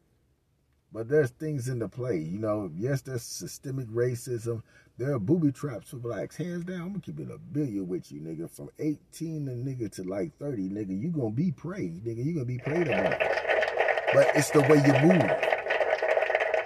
But 0.92 1.08
there's 1.08 1.30
things 1.30 1.68
in 1.68 1.78
the 1.78 1.88
play, 1.88 2.18
you 2.18 2.38
know. 2.38 2.70
Yes, 2.74 3.02
there's 3.02 3.22
systemic 3.22 3.86
racism. 3.88 4.62
There 4.98 5.12
are 5.14 5.18
booby 5.18 5.52
traps 5.52 5.90
for 5.90 5.96
blacks. 5.96 6.36
Hands 6.36 6.64
down, 6.64 6.80
I'm 6.80 6.88
gonna 6.88 7.00
keep 7.00 7.20
it 7.20 7.30
a 7.30 7.38
billion 7.38 7.86
with 7.86 8.10
you, 8.10 8.20
nigga. 8.20 8.48
From 8.48 8.70
18 8.78 9.46
to 9.46 9.52
nigga 9.52 9.92
to 9.96 10.04
like 10.04 10.38
30, 10.38 10.70
nigga, 10.70 10.98
you 10.98 11.10
gonna 11.10 11.30
be 11.30 11.52
preyed, 11.52 12.04
nigga. 12.04 12.24
You 12.24 12.34
gonna 12.34 12.46
be 12.46 12.58
preyed 12.58 12.88
upon. 12.88 13.14
But 14.14 14.34
it's 14.34 14.50
the 14.50 14.62
way 14.62 14.76
you 14.76 14.92
move. 15.06 15.30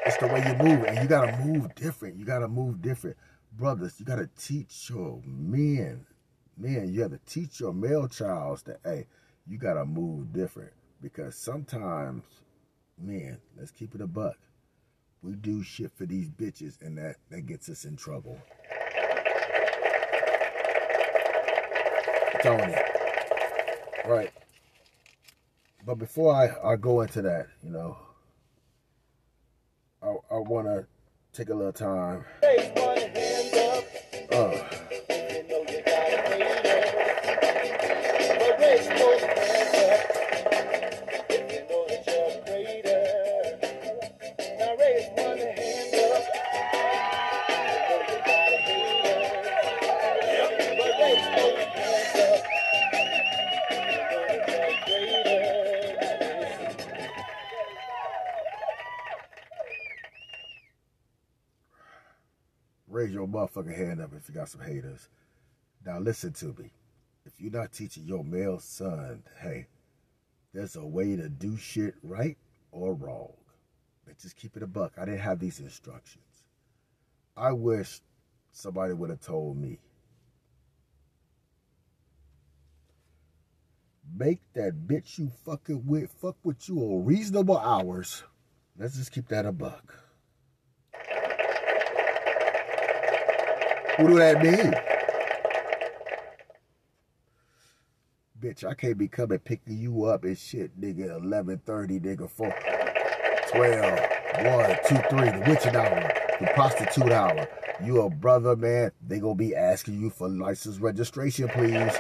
It's 0.07 0.17
the 0.19 0.29
way 0.29 0.45
you 0.47 0.55
move, 0.65 0.85
and 0.85 0.99
you 0.99 1.09
gotta 1.09 1.37
move 1.45 1.75
different. 1.75 2.17
You 2.17 2.25
gotta 2.25 2.49
move 2.49 2.81
different, 2.81 3.17
brothers. 3.53 3.99
You 3.99 4.05
gotta 4.05 4.29
teach 4.39 4.91
your 4.91 5.21
men, 5.25 6.07
men. 6.57 6.93
You 6.93 7.03
have 7.03 7.11
to 7.11 7.21
teach 7.27 7.61
your 7.61 7.73
male 7.73 8.07
childs 8.07 8.63
that, 8.65 8.81
hey, 8.85 9.07
you 9.47 9.59
gotta 9.59 9.85
move 9.85 10.33
different 10.33 10.73
because 11.03 11.35
sometimes, 11.35 12.23
man, 13.01 13.39
let's 13.59 13.71
keep 13.71 13.95
it 13.95 14.01
a 14.01 14.07
buck. 14.07 14.37
We 15.23 15.33
do 15.33 15.63
shit 15.63 15.93
for 15.97 16.07
these 16.07 16.29
bitches, 16.31 16.81
and 16.81 16.97
that 16.99 17.17
that 17.31 17.47
gets 17.47 17.69
us 17.69 17.85
in 17.85 17.97
trouble. 17.97 18.39
Tony. 22.43 22.75
Right. 24.07 24.31
But 25.85 25.97
before 25.97 26.35
I, 26.35 26.73
I 26.73 26.77
go 26.77 27.03
into 27.03 27.23
that, 27.23 27.49
you 27.63 27.71
know, 27.71 27.97
I, 30.03 30.09
I 30.31 30.39
want 30.39 30.67
to 30.67 30.87
take 31.33 31.51
a 31.51 31.55
little 31.55 31.73
time. 31.73 32.25
Raise 32.43 32.71
one 32.77 32.99
hand 32.99 33.55
up 33.57 33.85
Uh, 34.33 34.70
raise 62.91 63.13
your 63.13 63.29
motherfucking 63.29 63.77
hand 63.77 64.01
up 64.01 64.11
if 64.17 64.29
you 64.29 64.35
got 64.35 64.49
some 64.49 64.61
haters. 64.61 65.09
Now 65.87 65.99
listen 65.99 66.33
to 66.35 66.47
me. 66.59 66.73
If 67.25 67.41
you're 67.41 67.53
not 67.53 67.73
teaching 67.73 68.05
your 68.05 68.25
male 68.25 68.59
son, 68.59 69.23
hey, 69.41 69.67
there's 70.53 70.77
a 70.77 70.85
way 70.85 71.17
to 71.17 71.29
do 71.29 71.57
shit 71.57 71.95
right 72.03 72.37
or 72.73 72.95
wrong. 72.95 73.33
But 74.05 74.19
just 74.19 74.37
keep 74.37 74.57
it 74.57 74.63
a 74.63 74.67
buck. 74.67 74.95
I 74.99 75.05
didn't 75.05 75.21
have 75.21 75.39
these 75.39 75.61
instructions. 75.61 76.25
I 77.37 77.53
wish 77.53 78.01
somebody 78.53 78.93
would 78.93 79.11
have 79.11 79.21
told 79.21 79.57
me. 79.57 79.79
Make 84.13 84.41
that 84.55 84.89
bitch 84.89 85.19
you 85.19 85.31
fucking 85.45 85.87
with 85.87 86.11
fuck 86.11 86.37
with 86.43 86.69
you 86.69 86.79
on 86.79 87.05
reasonable 87.05 87.59
hours. 87.59 88.25
Let's 88.77 88.97
just 88.97 89.13
keep 89.13 89.29
that 89.29 89.47
a 89.47 89.53
buck. 89.53 89.95
What 94.01 94.09
do 94.09 94.17
that 94.17 94.43
mean? 94.43 94.75
Bitch, 98.41 98.65
I 98.65 98.73
can't 98.73 98.97
be 98.97 99.09
coming 99.09 99.39
picking 99.41 99.77
you 99.77 100.05
up 100.05 100.25
and 100.25 100.39
shit, 100.39 100.81
nigga, 100.81 101.21
11.30, 101.21 102.01
nigga, 102.01 102.31
4, 102.31 102.55
12, 103.51 104.01
1, 104.57 104.79
2, 104.89 104.95
3, 105.19 105.31
the 105.39 105.45
witching 105.47 105.77
hour, 105.77 106.13
the 106.41 106.47
prostitute 106.55 107.13
hour. 107.13 107.47
You 107.85 108.01
a 108.01 108.09
brother, 108.09 108.57
man, 108.57 108.93
they 109.07 109.19
gonna 109.19 109.35
be 109.35 109.55
asking 109.55 110.01
you 110.01 110.09
for 110.09 110.31
license 110.31 110.79
registration, 110.79 111.49
please. 111.49 111.93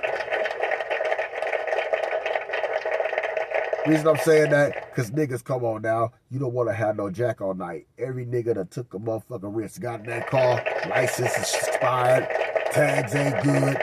Reason 3.86 4.06
I'm 4.06 4.18
saying 4.18 4.50
that, 4.50 4.94
cause 4.94 5.10
niggas, 5.10 5.42
come 5.42 5.64
on 5.64 5.80
now, 5.82 6.12
you 6.30 6.38
don't 6.38 6.52
want 6.52 6.68
to 6.68 6.74
have 6.74 6.96
no 6.96 7.08
jack 7.08 7.40
all 7.40 7.54
night. 7.54 7.86
Every 7.98 8.26
nigga 8.26 8.54
that 8.54 8.70
took 8.70 8.92
a 8.92 8.98
motherfucking 8.98 9.56
risk, 9.56 9.80
got 9.80 10.00
in 10.00 10.06
that 10.06 10.26
car, 10.28 10.62
license 10.90 11.34
is 11.36 11.54
expired, 11.54 12.28
tags 12.72 13.14
ain't 13.14 13.42
good. 13.42 13.82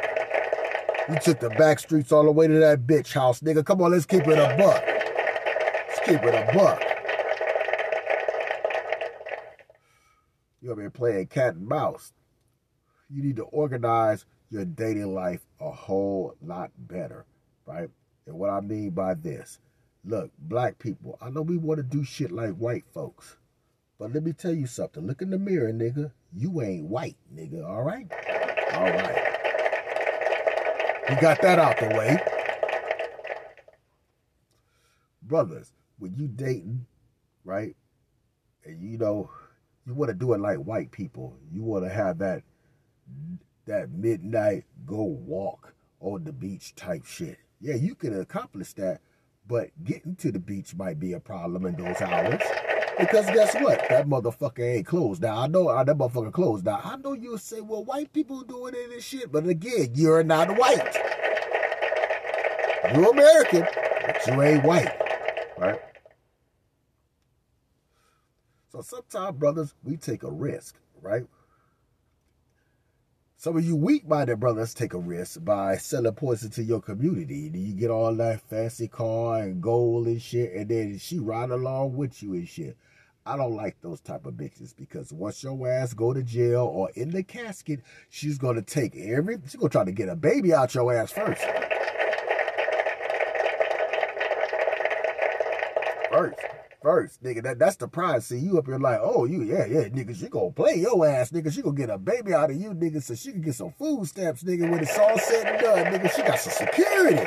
You 1.09 1.19
took 1.19 1.39
the 1.39 1.49
back 1.49 1.79
streets 1.79 2.11
all 2.11 2.25
the 2.25 2.31
way 2.31 2.47
to 2.47 2.59
that 2.59 2.85
bitch 2.85 3.11
house, 3.13 3.39
nigga. 3.39 3.65
Come 3.65 3.81
on, 3.81 3.91
let's 3.91 4.05
keep 4.05 4.27
it 4.27 4.37
a 4.37 4.55
buck. 4.55 4.83
Let's 5.87 5.99
keep 6.05 6.21
it 6.23 6.35
a 6.35 6.55
buck. 6.55 6.83
You 10.61 10.69
have 10.69 10.77
been 10.77 10.91
playing 10.91 11.27
cat 11.27 11.55
and 11.55 11.67
mouse. 11.67 12.13
You 13.09 13.23
need 13.23 13.37
to 13.37 13.43
organize 13.45 14.25
your 14.51 14.65
dating 14.65 15.15
life 15.15 15.41
a 15.59 15.71
whole 15.71 16.35
lot 16.45 16.71
better, 16.77 17.25
right? 17.65 17.89
And 18.27 18.37
what 18.37 18.49
I 18.49 18.59
mean 18.59 18.91
by 18.91 19.13
this, 19.15 19.59
look, 20.05 20.31
black 20.37 20.79
people, 20.79 21.17
I 21.21 21.29
know 21.29 21.41
we 21.41 21.57
want 21.57 21.77
to 21.77 21.83
do 21.83 22.03
shit 22.03 22.31
like 22.31 22.55
white 22.55 22.85
folks. 22.93 23.37
But 23.99 24.13
let 24.13 24.23
me 24.23 24.33
tell 24.33 24.53
you 24.53 24.67
something. 24.67 25.05
Look 25.07 25.21
in 25.21 25.31
the 25.31 25.39
mirror, 25.39 25.71
nigga. 25.71 26.11
You 26.35 26.61
ain't 26.61 26.85
white, 26.85 27.17
nigga, 27.33 27.67
all 27.67 27.83
right? 27.83 28.07
All 28.73 28.83
right. 28.83 29.37
We 31.09 31.15
got 31.15 31.41
that 31.41 31.57
out 31.57 31.79
the 31.79 31.87
way. 31.87 32.17
Brothers, 35.23 35.71
when 35.97 36.15
you 36.15 36.27
dating, 36.27 36.85
right? 37.43 37.75
And 38.65 38.81
you 38.81 38.97
know, 38.97 39.29
you 39.85 39.93
want 39.93 40.09
to 40.09 40.13
do 40.13 40.33
it 40.33 40.41
like 40.41 40.57
white 40.57 40.91
people. 40.91 41.37
You 41.51 41.63
want 41.63 41.85
to 41.85 41.89
have 41.89 42.19
that 42.19 42.43
that 43.65 43.91
midnight 43.91 44.65
go 44.85 45.03
walk 45.03 45.73
on 45.99 46.23
the 46.23 46.31
beach 46.31 46.75
type 46.75 47.05
shit. 47.05 47.37
Yeah, 47.59 47.75
you 47.75 47.95
can 47.95 48.19
accomplish 48.19 48.73
that, 48.73 49.01
but 49.47 49.69
getting 49.83 50.15
to 50.17 50.31
the 50.31 50.39
beach 50.39 50.75
might 50.75 50.99
be 50.99 51.13
a 51.13 51.19
problem 51.19 51.65
in 51.65 51.75
those 51.75 52.01
hours. 52.01 52.41
Because 52.99 53.25
guess 53.27 53.53
what? 53.55 53.85
That 53.89 54.07
motherfucker 54.07 54.77
ain't 54.77 54.87
closed. 54.87 55.21
Now 55.21 55.37
I 55.37 55.47
know 55.47 55.67
uh, 55.67 55.83
that 55.83 55.97
motherfucker 55.97 56.33
closed. 56.33 56.65
Now 56.65 56.81
I 56.83 56.97
know 56.97 57.13
you'll 57.13 57.37
say, 57.37 57.61
well, 57.61 57.83
white 57.83 58.11
people 58.11 58.41
doing 58.41 58.73
it 58.75 58.91
and 58.91 59.03
shit, 59.03 59.31
but 59.31 59.45
again, 59.47 59.91
you're 59.93 60.23
not 60.23 60.57
white. 60.57 60.97
You're 62.93 63.11
American, 63.11 63.67
but 64.05 64.27
you 64.27 64.41
ain't 64.41 64.63
white. 64.63 64.91
Right? 65.57 65.79
So 68.71 68.81
sometimes, 68.81 69.37
brothers, 69.37 69.73
we 69.83 69.97
take 69.97 70.23
a 70.23 70.31
risk, 70.31 70.75
right? 71.01 71.25
Some 73.39 73.55
of 73.55 73.63
you 73.63 73.75
weak-minded 73.75 74.39
brothers 74.39 74.73
take 74.73 74.95
a 74.95 74.97
risk 74.97 75.45
by 75.45 75.77
selling 75.77 76.11
poison 76.13 76.49
to 76.49 76.63
your 76.63 76.81
community. 76.81 77.51
You 77.53 77.75
get 77.75 77.91
all 77.91 78.15
that 78.15 78.41
fancy 78.49 78.87
car 78.87 79.43
and 79.43 79.61
gold 79.61 80.07
and 80.07 80.19
shit, 80.19 80.53
and 80.53 80.67
then 80.67 80.97
she 80.97 81.19
ride 81.19 81.51
along 81.51 81.95
with 81.95 82.23
you 82.23 82.33
and 82.33 82.49
shit. 82.49 82.75
I 83.27 83.37
don't 83.37 83.55
like 83.55 83.79
those 83.83 84.01
type 84.01 84.25
of 84.25 84.33
bitches 84.33 84.75
because 84.75 85.13
once 85.13 85.43
your 85.43 85.71
ass 85.71 85.93
go 85.93 86.13
to 86.13 86.23
jail 86.23 86.63
or 86.63 86.89
in 86.95 87.11
the 87.11 87.21
casket, 87.21 87.81
she's 88.09 88.39
gonna 88.39 88.63
take 88.63 88.95
every. 88.95 89.37
She's 89.45 89.57
gonna 89.57 89.69
try 89.69 89.85
to 89.85 89.91
get 89.91 90.09
a 90.09 90.15
baby 90.15 90.51
out 90.51 90.73
your 90.73 90.91
ass 90.91 91.11
first. 91.11 91.43
First, 96.09 96.39
first, 96.81 97.23
nigga. 97.23 97.43
That 97.43 97.59
that's 97.59 97.75
the 97.75 97.87
prize. 97.87 98.25
See 98.27 98.39
you 98.39 98.57
up 98.57 98.65
here 98.65 98.77
like, 98.77 98.99
oh, 99.01 99.25
you 99.25 99.43
yeah 99.43 99.65
yeah, 99.65 99.89
nigga. 99.89 100.15
She 100.15 100.27
gonna 100.27 100.51
play 100.51 100.75
your 100.75 101.07
ass, 101.07 101.31
nigga. 101.31 101.51
She 101.51 101.61
gonna 101.61 101.75
get 101.75 101.89
a 101.89 101.97
baby 101.97 102.33
out 102.33 102.51
of 102.51 102.55
you, 102.57 102.71
nigga, 102.71 103.01
so 103.01 103.15
she 103.15 103.31
can 103.31 103.41
get 103.41 103.55
some 103.55 103.73
food 103.77 104.07
stamps, 104.07 104.43
nigga. 104.43 104.69
When 104.69 104.79
it's 104.79 104.97
all 104.97 105.17
said 105.17 105.47
and 105.47 105.61
done, 105.61 105.85
nigga, 105.85 106.15
she 106.15 106.21
got 106.21 106.39
some 106.39 106.53
security. 106.53 107.17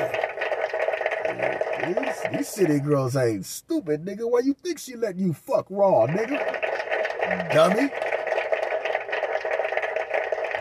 These, 1.87 2.37
these 2.37 2.47
city 2.47 2.79
girls 2.79 3.15
ain't 3.15 3.45
stupid, 3.45 4.05
nigga. 4.05 4.29
Why 4.29 4.39
you 4.39 4.53
think 4.53 4.79
she 4.79 4.95
let 4.95 5.17
you 5.17 5.33
fuck 5.33 5.65
raw, 5.69 6.05
nigga? 6.05 7.51
Dummy. 7.53 7.89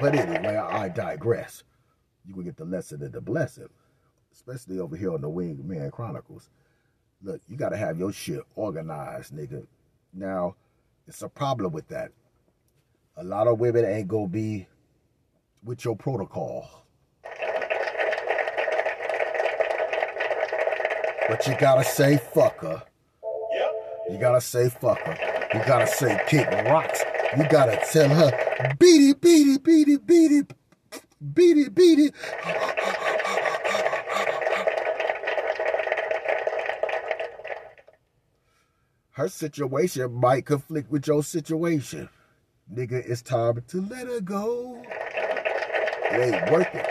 But 0.00 0.14
anyway, 0.14 0.57
I, 0.57 0.85
I 0.85 0.88
digress. 0.88 1.62
You 2.26 2.35
will 2.35 2.44
get 2.44 2.57
the 2.57 2.64
lesson 2.64 3.03
and 3.03 3.12
the 3.12 3.20
blessing, 3.20 3.68
especially 4.33 4.79
over 4.79 4.96
here 4.96 5.12
on 5.12 5.20
the 5.20 5.29
Wingman 5.29 5.90
Chronicles. 5.92 6.48
Look, 7.22 7.40
you 7.48 7.56
gotta 7.56 7.76
have 7.76 7.98
your 7.98 8.12
shit 8.12 8.40
organized, 8.54 9.35
nigga. 9.35 9.66
Now, 10.12 10.54
it's 11.06 11.22
a 11.22 11.28
problem 11.28 11.72
with 11.72 11.88
that. 11.88 12.12
A 13.16 13.24
lot 13.24 13.46
of 13.46 13.59
women 13.61 13.85
ain't 13.85 14.09
gonna 14.09 14.28
be 14.28 14.66
with 15.62 15.85
your 15.85 15.96
protocol. 15.96 16.87
But 21.28 21.46
you 21.46 21.54
gotta 21.59 21.85
say 21.85 22.16
fuck 22.16 22.61
her. 22.61 22.83
You 24.11 24.18
gotta 24.18 24.40
say 24.40 24.68
fucker. 24.68 25.16
You 25.54 25.61
gotta 25.66 25.87
say 25.87 26.20
kick 26.26 26.50
rocks. 26.66 27.02
You 27.37 27.44
gotta 27.48 27.80
tell 27.92 28.09
her 28.09 28.74
beat 28.78 29.11
it, 29.11 29.20
beat 29.20 29.46
it, 29.46 29.62
beat 29.62 29.88
it, 29.88 30.06
beat 30.06 30.33
it, 30.33 30.54
beat 31.35 31.56
it, 31.59 31.74
beat 31.74 31.98
it. 31.98 32.14
Her 39.20 39.28
situation 39.28 40.14
might 40.14 40.46
conflict 40.46 40.90
with 40.90 41.06
your 41.06 41.22
situation. 41.22 42.09
Nigga, 42.74 43.06
it's 43.06 43.20
time 43.20 43.62
to 43.68 43.83
let 43.83 44.06
her 44.06 44.22
go. 44.22 44.83
It 46.11 46.35
ain't 46.35 46.50
worth 46.50 46.74
it. 46.74 46.87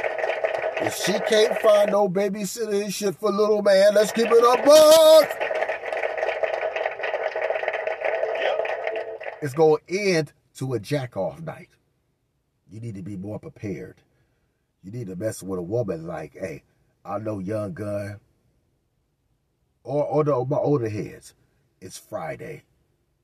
If 0.79 0.93
she 0.93 1.13
can't 1.13 1.57
find 1.57 1.91
no 1.91 2.07
babysitter 2.07 2.83
and 2.83 2.93
shit 2.93 3.15
for 3.15 3.31
little 3.31 3.63
man, 3.63 3.95
let's 3.95 4.11
keep 4.11 4.27
it 4.29 4.43
a 4.43 4.63
buck. 4.63 5.37
It's 9.41 9.55
gonna 9.55 9.77
end 9.89 10.31
to 10.57 10.75
a 10.75 10.79
jack 10.79 11.17
off 11.17 11.41
night. 11.41 11.69
You 12.69 12.79
need 12.79 12.93
to 12.93 13.01
be 13.01 13.17
more 13.17 13.39
prepared. 13.39 14.03
You 14.83 14.91
need 14.91 15.07
to 15.07 15.15
mess 15.15 15.41
with 15.41 15.57
a 15.57 15.63
woman 15.63 16.05
like, 16.05 16.37
hey, 16.39 16.61
I 17.03 17.17
know 17.17 17.39
young 17.39 17.73
gun. 17.73 18.19
Or 19.83 20.05
or 20.05 20.23
the, 20.23 20.45
my 20.47 20.57
older 20.57 20.89
heads. 20.89 21.33
It's 21.81 21.97
Friday. 21.97 22.63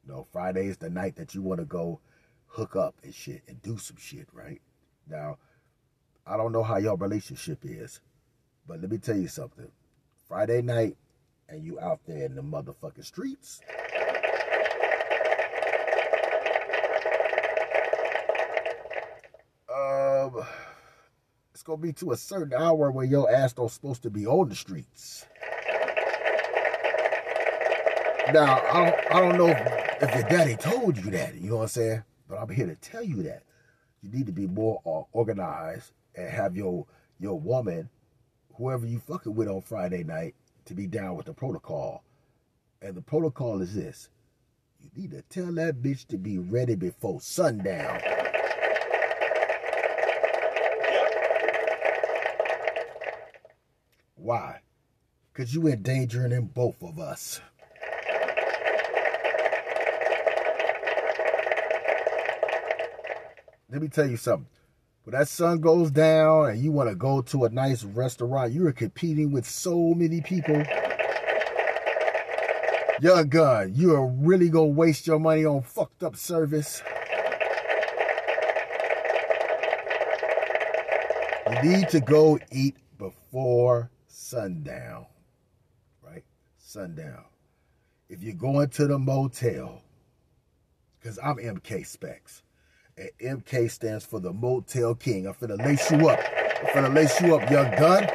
No, 0.07 0.25
Friday 0.31 0.67
is 0.67 0.77
the 0.77 0.89
night 0.89 1.17
that 1.17 1.35
you 1.35 1.41
want 1.41 1.59
to 1.59 1.65
go 1.65 1.99
hook 2.47 2.75
up 2.75 2.95
and 3.03 3.13
shit 3.13 3.41
and 3.47 3.61
do 3.61 3.77
some 3.77 3.97
shit, 3.97 4.27
right? 4.31 4.61
Now, 5.09 5.37
I 6.25 6.37
don't 6.37 6.53
know 6.53 6.63
how 6.63 6.77
your 6.77 6.95
relationship 6.95 7.59
is, 7.63 7.99
but 8.65 8.79
let 8.79 8.89
me 8.89 8.97
tell 8.97 9.17
you 9.17 9.27
something. 9.27 9.69
Friday 10.27 10.61
night 10.61 10.95
and 11.49 11.63
you 11.63 11.79
out 11.79 11.99
there 12.07 12.25
in 12.25 12.35
the 12.35 12.41
motherfucking 12.41 13.03
streets. 13.03 13.59
Um, 19.69 20.45
it's 21.53 21.61
gonna 21.61 21.81
be 21.81 21.93
to 21.93 22.11
a 22.13 22.17
certain 22.17 22.53
hour 22.53 22.89
where 22.89 23.05
your 23.05 23.29
ass 23.29 23.53
don't 23.53 23.69
supposed 23.69 24.01
to 24.03 24.09
be 24.09 24.25
on 24.25 24.47
the 24.47 24.55
streets. 24.55 25.25
Now, 28.33 28.59
I 28.71 28.89
don't, 28.89 29.11
I 29.11 29.19
don't 29.19 29.38
know 29.38 29.47
if, 29.49 30.03
if 30.03 30.15
your 30.15 30.23
daddy 30.23 30.55
told 30.55 30.97
you 30.97 31.11
that, 31.11 31.35
you 31.35 31.51
know 31.51 31.57
what 31.57 31.61
I'm 31.63 31.67
saying? 31.67 32.03
But 32.27 32.39
I'm 32.39 32.49
here 32.49 32.65
to 32.65 32.75
tell 32.75 33.03
you 33.03 33.21
that 33.23 33.43
you 34.01 34.09
need 34.09 34.25
to 34.25 34.31
be 34.31 34.47
more 34.47 34.81
uh, 34.85 35.03
organized 35.11 35.91
and 36.15 36.29
have 36.29 36.55
your 36.55 36.88
your 37.19 37.39
woman, 37.39 37.89
whoever 38.55 38.85
you 38.85 38.99
fucking 38.99 39.35
with 39.35 39.47
on 39.47 39.61
Friday 39.61 40.03
night, 40.03 40.33
to 40.65 40.73
be 40.73 40.88
down 40.88 41.15
with 41.15 41.27
the 41.27 41.33
protocol. 41.33 42.03
And 42.81 42.95
the 42.95 43.01
protocol 43.01 43.61
is 43.61 43.75
this: 43.75 44.09
you 44.81 44.89
need 44.95 45.11
to 45.11 45.21
tell 45.23 45.51
that 45.53 45.83
bitch 45.83 46.07
to 46.07 46.17
be 46.17 46.39
ready 46.39 46.75
before 46.75 47.21
sundown. 47.21 48.01
Why? 54.15 54.61
Because 55.31 55.53
you 55.53 55.67
endangering 55.67 56.31
in 56.31 56.47
both 56.47 56.81
of 56.81 56.97
us. 56.97 57.39
Let 63.75 63.81
me 63.81 63.89
tell 63.89 64.09
you 64.09 64.15
something. 64.15 64.47
When 65.03 65.15
that 65.15 65.27
sun 65.27 65.59
goes 65.59 65.91
down 65.91 66.49
and 66.49 66.63
you 66.63 66.71
want 66.71 66.88
to 66.88 66.95
go 66.95 67.21
to 67.23 67.43
a 67.43 67.49
nice 67.49 67.83
restaurant, 67.83 68.53
you 68.53 68.65
are 68.67 68.71
competing 68.71 69.33
with 69.33 69.45
so 69.45 69.93
many 69.93 70.21
people. 70.21 70.63
Young 73.01 73.27
gun, 73.27 73.73
you 73.75 73.93
are 73.93 74.07
really 74.07 74.47
gonna 74.47 74.67
waste 74.67 75.07
your 75.07 75.19
money 75.19 75.43
on 75.43 75.61
fucked 75.61 76.03
up 76.03 76.15
service. 76.15 76.81
You 81.51 81.69
need 81.69 81.89
to 81.89 81.99
go 81.99 82.39
eat 82.49 82.77
before 82.97 83.91
sundown. 84.07 85.05
Right? 86.01 86.23
Sundown. 86.59 87.25
If 88.07 88.23
you're 88.23 88.35
going 88.35 88.69
to 88.69 88.88
the 88.88 88.97
motel, 88.97 89.81
because 90.97 91.19
I'm 91.21 91.35
MK 91.35 91.81
Spext. 91.81 92.41
And 92.97 93.10
MK 93.43 93.69
stands 93.69 94.05
for 94.05 94.21
the 94.21 94.31
Motel 94.31 94.95
King. 94.95 95.27
I'm 95.27 95.34
finna 95.34 95.58
lace 95.65 95.91
you 95.91 96.08
up. 96.08 96.19
I'm 96.62 96.67
finna 96.67 96.95
lace 96.95 97.19
you 97.19 97.36
up, 97.36 97.49
young 97.51 97.69
gun. 97.71 98.08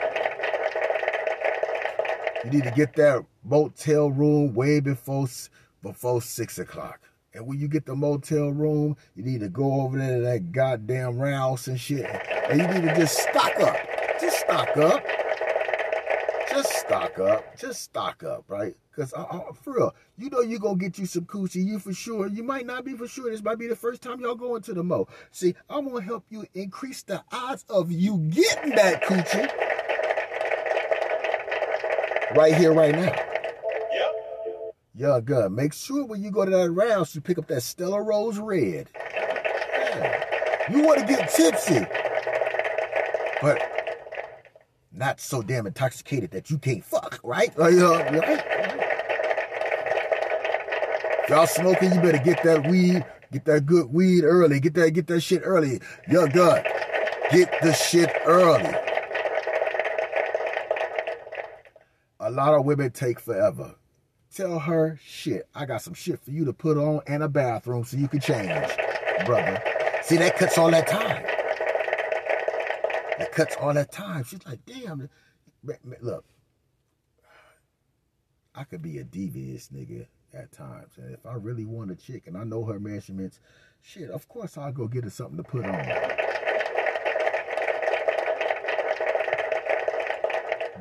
You 2.45 2.51
need 2.51 2.65
to 2.65 2.71
get 2.71 2.97
that 2.97 3.27
motel 3.45 4.11
room 4.11 4.55
way 4.55 4.81
before 4.81 5.29
before 5.83 6.23
six 6.23 6.59
o'clock. 6.59 7.01
And 7.35 7.47
when 7.47 7.61
you 7.61 7.69
get 7.69 7.85
the 7.85 7.95
motel 7.95 8.49
room, 8.49 8.97
you 9.15 9.23
need 9.23 9.41
to 9.41 9.51
go 9.51 9.83
over 9.83 9.99
there 9.99 10.17
to 10.17 10.25
that 10.25 10.51
goddamn 10.51 11.19
Rouse 11.19 11.69
and 11.69 11.79
shit. 11.79 12.07
And 12.49 12.61
you 12.61 12.67
need 12.67 12.89
to 12.89 12.97
just 12.97 13.19
stock 13.19 13.61
up. 13.61 13.77
Just 14.19 14.39
stock 14.41 14.75
up. 14.79 15.05
Just 16.51 16.73
stock 16.73 17.19
up. 17.19 17.57
Just 17.57 17.83
stock 17.83 18.25
up, 18.25 18.45
right? 18.49 18.75
Because 18.91 19.15
uh, 19.15 19.23
uh, 19.23 19.53
for 19.53 19.75
real, 19.75 19.95
you 20.19 20.31
know 20.31 20.41
you're 20.41 20.59
gonna 20.59 20.77
get 20.77 20.99
you 20.99 21.07
some 21.07 21.25
coochie. 21.25 21.65
You 21.65 21.79
for 21.79 21.93
sure. 21.93 22.27
You 22.29 22.43
might 22.43 22.67
not 22.67 22.85
be 22.85 22.95
for 22.95 23.07
sure. 23.07 23.31
This 23.31 23.43
might 23.43 23.59
be 23.59 23.67
the 23.67 23.77
first 23.77 24.03
time 24.03 24.21
y'all 24.21 24.35
going 24.35 24.63
to 24.63 24.75
the 24.75 24.83
mo. 24.83 25.09
See, 25.31 25.55
I'm 25.69 25.89
gonna 25.89 26.03
help 26.03 26.25
you 26.29 26.47
increase 26.55 27.03
the 27.03 27.23
odds 27.33 27.65
of 27.69 27.93
you 27.93 28.19
getting 28.19 28.75
that 28.75 29.03
coochie 29.03 29.51
right 32.37 32.55
here, 32.55 32.73
right 32.73 32.95
now. 32.95 33.15
Yeah, 35.01 35.19
good. 35.25 35.53
Make 35.53 35.73
sure 35.73 36.05
when 36.05 36.23
you 36.23 36.31
go 36.31 36.45
to 36.45 36.51
that 36.51 36.71
rounds, 36.71 37.15
you 37.15 37.23
pick 37.23 37.39
up 37.39 37.47
that 37.47 37.63
Stella 37.63 38.03
Rosa 38.03 38.43
Red. 38.43 38.89
Yeah. 38.95 40.71
You 40.71 40.83
want 40.83 41.01
to 41.01 41.07
get 41.07 41.31
tipsy, 41.31 41.87
but 43.41 43.70
not 44.93 45.21
so 45.21 45.43
damn 45.43 45.67
intoxicated 45.67 46.31
that 46.33 46.51
you 46.51 46.59
can't 46.59 46.85
fuck, 46.85 47.21
right? 47.23 47.57
Uh, 47.59 47.69
yeah, 47.69 48.17
right? 48.17 48.45
If 51.25 51.31
y'all 51.31 51.47
smoking, 51.47 51.93
you 51.93 52.01
better 52.01 52.19
get 52.19 52.43
that 52.43 52.69
weed, 52.69 53.05
get 53.33 53.45
that 53.45 53.67
good 53.67 53.93
weed 53.93 54.25
early. 54.25 54.59
Get 54.59 54.75
that, 54.75 54.91
get 54.91 55.07
that 55.07 55.21
shit 55.21 55.43
early. 55.45 55.81
Yo, 56.09 56.27
good. 56.27 56.65
Get 57.31 57.63
the 57.63 57.73
shit 57.73 58.11
early. 58.25 58.75
A 62.19 62.31
lot 62.31 62.55
of 62.55 62.65
women 62.65 62.91
take 62.91 63.21
forever. 63.21 63.77
Tell 64.35 64.59
her, 64.59 64.99
shit, 65.05 65.49
I 65.55 65.67
got 65.67 65.83
some 65.83 65.95
shit 65.95 66.21
for 66.21 66.31
you 66.31 66.45
to 66.45 66.53
put 66.53 66.77
on 66.77 67.01
and 67.07 67.23
a 67.23 67.29
bathroom 67.29 67.85
so 67.85 67.97
you 67.97 68.09
can 68.09 68.21
change, 68.21 68.49
brother. 69.25 69.63
See, 70.03 70.17
that 70.17 70.37
cuts 70.37 70.59
all 70.59 70.71
that 70.71 70.87
time. 70.87 71.30
That 73.21 73.33
cuts 73.33 73.55
all 73.61 73.75
that 73.75 73.93
time. 73.93 74.25
She's 74.25 74.45
like, 74.47 74.65
damn. 74.65 75.09
Look, 76.01 76.25
I 78.55 78.65
could 78.65 78.81
be 78.81 78.97
a 78.97 79.05
devious 79.05 79.69
nigga 79.69 80.07
at 80.33 80.51
times. 80.53 80.93
And 80.97 81.13
if 81.13 81.27
I 81.27 81.35
really 81.35 81.67
want 81.67 81.91
a 81.91 81.97
chick 81.97 82.27
and 82.27 82.37
I 82.37 82.45
know 82.45 82.65
her 82.65 82.81
measurements, 82.81 83.39
shit, 83.83 84.09
of 84.09 84.27
course 84.27 84.57
I'll 84.57 84.73
go 84.73 84.89
get 84.89 85.05
her 85.05 85.11
something 85.11 85.37
to 85.37 85.43
put 85.43 85.67
on. 85.67 85.85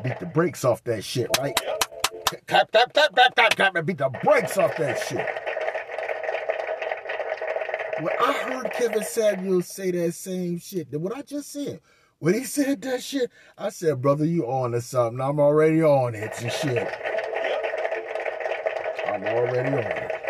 Beat 0.01 0.19
the 0.21 0.31
brakes 0.33 0.63
off 0.63 0.81
that 0.85 1.03
shit, 1.03 1.27
right? 1.39 1.59
Clap, 2.47 2.71
clap, 2.71 2.93
clap, 2.93 3.13
clap, 3.13 3.35
clap, 3.35 3.55
clap, 3.57 3.75
and 3.75 3.85
beat 3.85 3.97
the 3.97 4.07
brakes 4.23 4.57
off 4.57 4.77
that 4.77 4.97
shit. 4.97 5.27
When 8.01 8.13
I 8.17 8.31
heard 8.31 8.71
Kevin 8.71 9.03
Samuels 9.03 9.67
say 9.67 9.91
that 9.91 10.13
same 10.13 10.57
shit, 10.57 10.87
what 10.97 11.17
I 11.17 11.21
just 11.21 11.51
said, 11.51 11.81
when 12.19 12.33
he 12.33 12.43
said 12.43 12.81
that 12.81 13.01
shit, 13.01 13.31
I 13.57 13.69
said, 13.69 14.01
brother, 14.01 14.25
you 14.25 14.45
on 14.45 14.71
to 14.71 14.81
something. 14.81 15.21
I'm 15.21 15.39
already 15.39 15.81
on 15.81 16.15
it 16.15 16.33
and 16.41 16.51
shit. 16.51 16.85
I'm 19.07 19.23
already 19.23 19.69
on 19.69 19.79
it. 19.79 20.11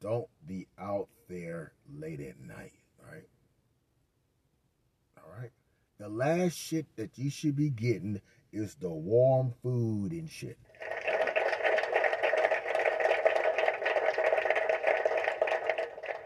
Don't 0.00 0.26
be 0.46 0.66
out 0.78 1.08
there 1.28 1.72
late 1.96 2.20
at 2.20 2.40
night, 2.40 2.72
right? 3.08 3.28
All 5.18 5.30
right? 5.40 5.52
The 5.98 6.08
last 6.08 6.54
shit 6.54 6.86
that 6.96 7.18
you 7.18 7.30
should 7.30 7.54
be 7.54 7.70
getting 7.70 8.20
is 8.52 8.74
the 8.74 8.90
warm 8.90 9.54
food 9.62 10.10
and 10.10 10.28
shit. 10.28 10.58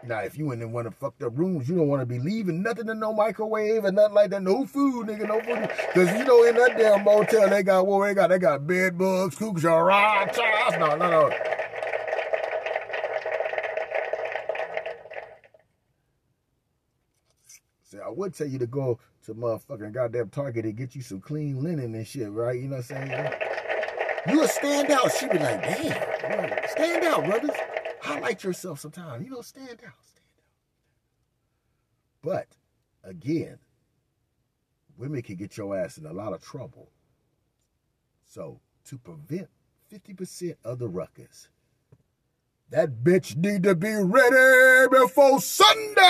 Now, 0.07 0.19
if 0.19 0.37
you 0.37 0.51
in 0.51 0.59
them 0.59 0.71
one 0.71 0.85
of 0.85 0.93
the 0.93 0.99
fucked 0.99 1.23
up 1.23 1.35
rooms, 1.37 1.67
you 1.67 1.75
don't 1.75 1.87
want 1.87 2.01
to 2.01 2.05
be 2.05 2.19
leaving 2.19 2.61
nothing 2.61 2.89
in 2.89 2.99
no 2.99 3.11
microwave 3.11 3.85
and 3.85 3.95
nothing 3.95 4.13
like 4.13 4.29
that. 4.29 4.43
No 4.43 4.65
food, 4.65 5.07
nigga, 5.07 5.27
no 5.27 5.41
food. 5.41 5.67
Because 5.93 6.15
you 6.17 6.23
know, 6.25 6.43
in 6.43 6.55
that 6.55 6.77
damn 6.77 7.03
motel, 7.03 7.49
they 7.49 7.63
got 7.63 7.87
what 7.87 8.05
they 8.07 8.13
got. 8.13 8.29
They 8.29 8.37
got 8.37 8.67
bed 8.67 8.97
bugs, 8.97 9.35
cookies, 9.35 9.63
rats. 9.63 10.37
No, 10.77 10.95
no, 10.95 11.09
no. 11.09 11.31
See, 17.83 17.97
I 17.99 18.09
would 18.09 18.35
tell 18.35 18.47
you 18.47 18.59
to 18.59 18.67
go 18.67 18.99
to 19.25 19.33
motherfucking 19.33 19.91
goddamn 19.91 20.29
Target 20.29 20.65
and 20.65 20.75
get 20.75 20.95
you 20.95 21.01
some 21.01 21.19
clean 21.19 21.63
linen 21.63 21.95
and 21.95 22.05
shit, 22.05 22.29
right? 22.29 22.59
You 22.59 22.67
know 22.67 22.77
what 22.77 22.91
I'm 22.91 23.07
saying? 23.07 23.33
You 24.29 24.43
a 24.43 24.47
stand 24.47 24.91
out. 24.91 25.11
She 25.11 25.27
be 25.27 25.39
like, 25.39 25.63
damn, 25.63 26.69
stand 26.69 27.03
out, 27.05 27.25
brothers. 27.25 27.55
Highlight 28.05 28.43
yourself 28.43 28.79
sometimes. 28.79 29.25
You 29.25 29.31
know, 29.31 29.41
stand 29.41 29.69
out, 29.69 29.77
stand 29.77 30.37
out. 30.37 30.51
But 32.21 32.47
again, 33.03 33.57
women 34.97 35.21
can 35.21 35.35
get 35.35 35.57
your 35.57 35.77
ass 35.77 35.97
in 35.97 36.05
a 36.05 36.13
lot 36.13 36.33
of 36.33 36.43
trouble. 36.43 36.91
So 38.25 38.59
to 38.85 38.97
prevent 38.97 39.49
50% 39.91 40.55
of 40.63 40.79
the 40.79 40.87
ruckus, 40.87 41.49
that 42.69 43.03
bitch 43.03 43.35
need 43.35 43.63
to 43.63 43.75
be 43.75 43.93
ready 43.93 44.87
before 44.89 45.39
sundown. 45.39 46.05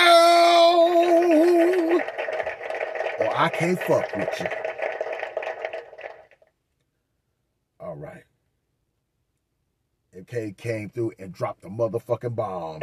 Or 3.20 3.36
I 3.36 3.50
can't 3.52 3.78
fuck 3.80 4.14
with 4.16 4.40
you. 4.40 4.65
and 10.16 10.26
K 10.26 10.54
came 10.56 10.88
through 10.88 11.12
and 11.18 11.30
dropped 11.30 11.60
the 11.60 11.68
motherfucking 11.68 12.34
bomb. 12.34 12.78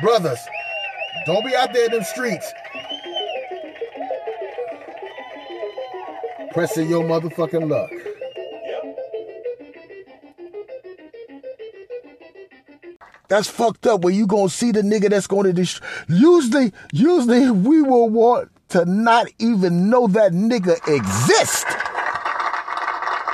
Brothers, 0.00 0.38
don't 1.26 1.44
be 1.44 1.54
out 1.54 1.74
there 1.74 1.84
in 1.84 1.92
them 1.92 2.04
streets 2.04 2.50
pressing 6.52 6.88
your 6.88 7.04
motherfucking 7.04 7.68
luck. 7.68 7.90
That's 13.28 13.48
fucked 13.48 13.86
up. 13.86 14.00
Where 14.00 14.12
you 14.12 14.26
gonna 14.26 14.48
see 14.48 14.72
the 14.72 14.80
nigga 14.80 15.10
that's 15.10 15.26
gonna 15.26 15.52
destroy? 15.52 15.86
Usually, 16.08 16.72
usually 16.92 17.50
we 17.50 17.82
will 17.82 18.08
want 18.08 18.50
to 18.70 18.84
not 18.84 19.28
even 19.38 19.90
know 19.90 20.06
that 20.08 20.32
nigga 20.32 20.76
exists. 20.88 21.64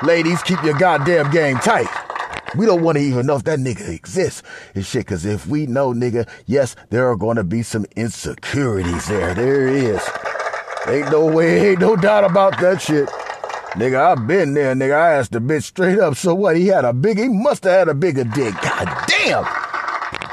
Ladies, 0.02 0.42
keep 0.42 0.62
your 0.62 0.78
goddamn 0.78 1.30
game 1.30 1.56
tight. 1.58 1.88
We 2.56 2.64
don't 2.64 2.82
want 2.82 2.96
to 2.96 3.04
even 3.04 3.26
know 3.26 3.36
if 3.36 3.44
that 3.44 3.58
nigga 3.58 3.88
exists 3.88 4.42
and 4.74 4.84
shit, 4.84 5.06
cause 5.06 5.24
if 5.24 5.46
we 5.46 5.66
know 5.66 5.92
nigga, 5.92 6.28
yes, 6.46 6.76
there 6.90 7.10
are 7.10 7.16
gonna 7.16 7.44
be 7.44 7.62
some 7.62 7.86
insecurities 7.96 9.06
there. 9.08 9.34
There 9.34 9.68
is. 9.68 10.00
Ain't 10.86 11.10
no 11.10 11.26
way, 11.26 11.70
ain't 11.70 11.80
no 11.80 11.96
doubt 11.96 12.24
about 12.24 12.58
that 12.60 12.80
shit. 12.80 13.08
Nigga, 13.76 14.00
I've 14.00 14.26
been 14.26 14.54
there, 14.54 14.74
nigga. 14.74 14.94
I 14.94 15.12
asked 15.14 15.32
the 15.32 15.38
bitch 15.38 15.64
straight 15.64 15.98
up, 15.98 16.16
so 16.16 16.34
what? 16.34 16.56
He 16.56 16.68
had 16.68 16.84
a 16.84 16.92
big, 16.92 17.18
he 17.18 17.28
must 17.28 17.64
have 17.64 17.72
had 17.72 17.88
a 17.88 17.94
bigger 17.94 18.24
dick. 18.24 18.54
God 18.62 19.04
damn! 19.06 19.44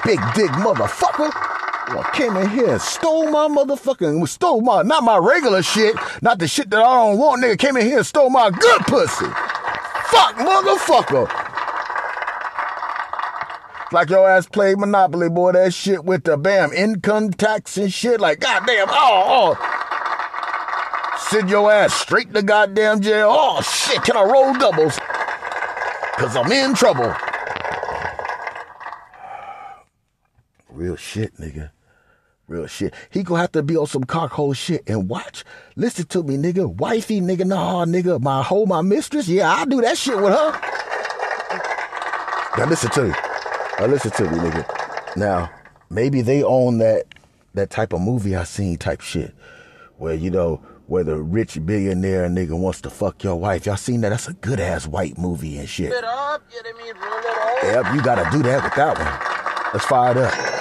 Big 0.05 0.19
dick 0.33 0.51
motherfucker. 0.51 1.52
Well, 1.89 2.03
came 2.13 2.37
in 2.37 2.49
here 2.49 2.79
stole 2.79 3.29
my 3.29 3.47
motherfucking, 3.47 4.27
stole 4.29 4.61
my, 4.61 4.83
not 4.83 5.03
my 5.03 5.17
regular 5.17 5.61
shit, 5.61 5.95
not 6.21 6.39
the 6.39 6.47
shit 6.47 6.69
that 6.69 6.79
I 6.79 7.07
don't 7.07 7.17
want, 7.17 7.43
nigga. 7.43 7.59
Came 7.59 7.77
in 7.77 7.85
here 7.85 7.97
and 7.97 8.05
stole 8.05 8.29
my 8.29 8.49
good 8.49 8.81
pussy. 8.81 9.25
Fuck, 9.25 10.35
motherfucker. 10.37 11.27
Like 13.91 14.09
your 14.09 14.27
ass 14.29 14.47
played 14.47 14.79
Monopoly, 14.79 15.29
boy, 15.29 15.51
that 15.51 15.73
shit 15.73 16.03
with 16.03 16.23
the 16.23 16.37
bam, 16.37 16.71
income 16.73 17.31
tax 17.31 17.77
and 17.77 17.93
shit. 17.93 18.19
Like, 18.19 18.39
goddamn, 18.39 18.87
oh, 18.89 19.55
oh. 19.57 21.19
Send 21.29 21.49
your 21.49 21.71
ass 21.71 21.93
straight 21.93 22.33
to 22.33 22.41
goddamn 22.41 23.01
jail. 23.01 23.29
Oh, 23.29 23.61
shit, 23.61 24.01
can 24.03 24.17
I 24.17 24.23
roll 24.23 24.53
doubles? 24.53 24.97
Cause 26.17 26.35
I'm 26.35 26.51
in 26.51 26.73
trouble. 26.75 27.13
Real 30.83 30.97
shit, 30.97 31.33
nigga. 31.37 31.71
Real 32.45 32.67
shit. 32.67 32.93
He 33.09 33.23
gonna 33.23 33.39
have 33.39 33.53
to 33.53 33.63
be 33.63 33.77
on 33.77 33.87
some 33.87 34.03
cockhole 34.03 34.53
shit 34.53 34.83
and 34.85 35.07
watch. 35.07 35.45
Listen 35.77 36.05
to 36.07 36.23
me, 36.23 36.35
nigga. 36.35 36.67
Wifey, 36.75 37.21
nigga, 37.21 37.45
nah, 37.45 37.85
nigga. 37.85 38.19
My 38.19 38.43
hoe, 38.43 38.65
my 38.65 38.81
mistress. 38.81 39.29
Yeah, 39.29 39.49
I 39.49 39.63
do 39.63 39.79
that 39.79 39.97
shit 39.97 40.17
with 40.17 40.33
her. 40.33 40.51
Now 42.57 42.65
listen 42.65 42.91
to 42.91 43.03
me. 43.03 43.13
Now 43.79 43.85
listen 43.85 44.11
to 44.11 44.23
me, 44.23 44.37
nigga. 44.39 45.15
Now, 45.15 45.49
maybe 45.89 46.21
they 46.21 46.43
own 46.43 46.79
that 46.79 47.05
that 47.53 47.69
type 47.69 47.93
of 47.93 48.01
movie 48.01 48.35
I 48.35 48.43
seen 48.43 48.75
type 48.75 48.99
shit. 48.99 49.33
Where, 49.99 50.15
you 50.15 50.31
know, 50.31 50.57
where 50.87 51.05
the 51.05 51.15
rich 51.15 51.65
billionaire 51.65 52.27
nigga 52.27 52.59
wants 52.59 52.81
to 52.81 52.89
fuck 52.89 53.23
your 53.23 53.37
wife. 53.37 53.67
Y'all 53.67 53.77
seen 53.77 54.01
that? 54.01 54.09
That's 54.09 54.27
a 54.27 54.33
good 54.33 54.59
ass 54.59 54.85
white 54.85 55.17
movie 55.17 55.59
and 55.59 55.69
shit. 55.69 55.93
Up, 55.93 56.43
you 56.51 56.61
know 56.61 56.69
I 56.69 56.83
mean? 56.83 56.93
Roll 57.01 57.19
it 57.19 57.75
up. 57.77 57.85
Yep, 57.85 57.95
you 57.95 58.01
gotta 58.01 58.29
do 58.35 58.43
that 58.43 58.61
with 58.65 58.75
that 58.75 58.97
one. 58.99 59.73
Let's 59.73 59.85
fire 59.85 60.11
it 60.11 60.17
up. 60.17 60.52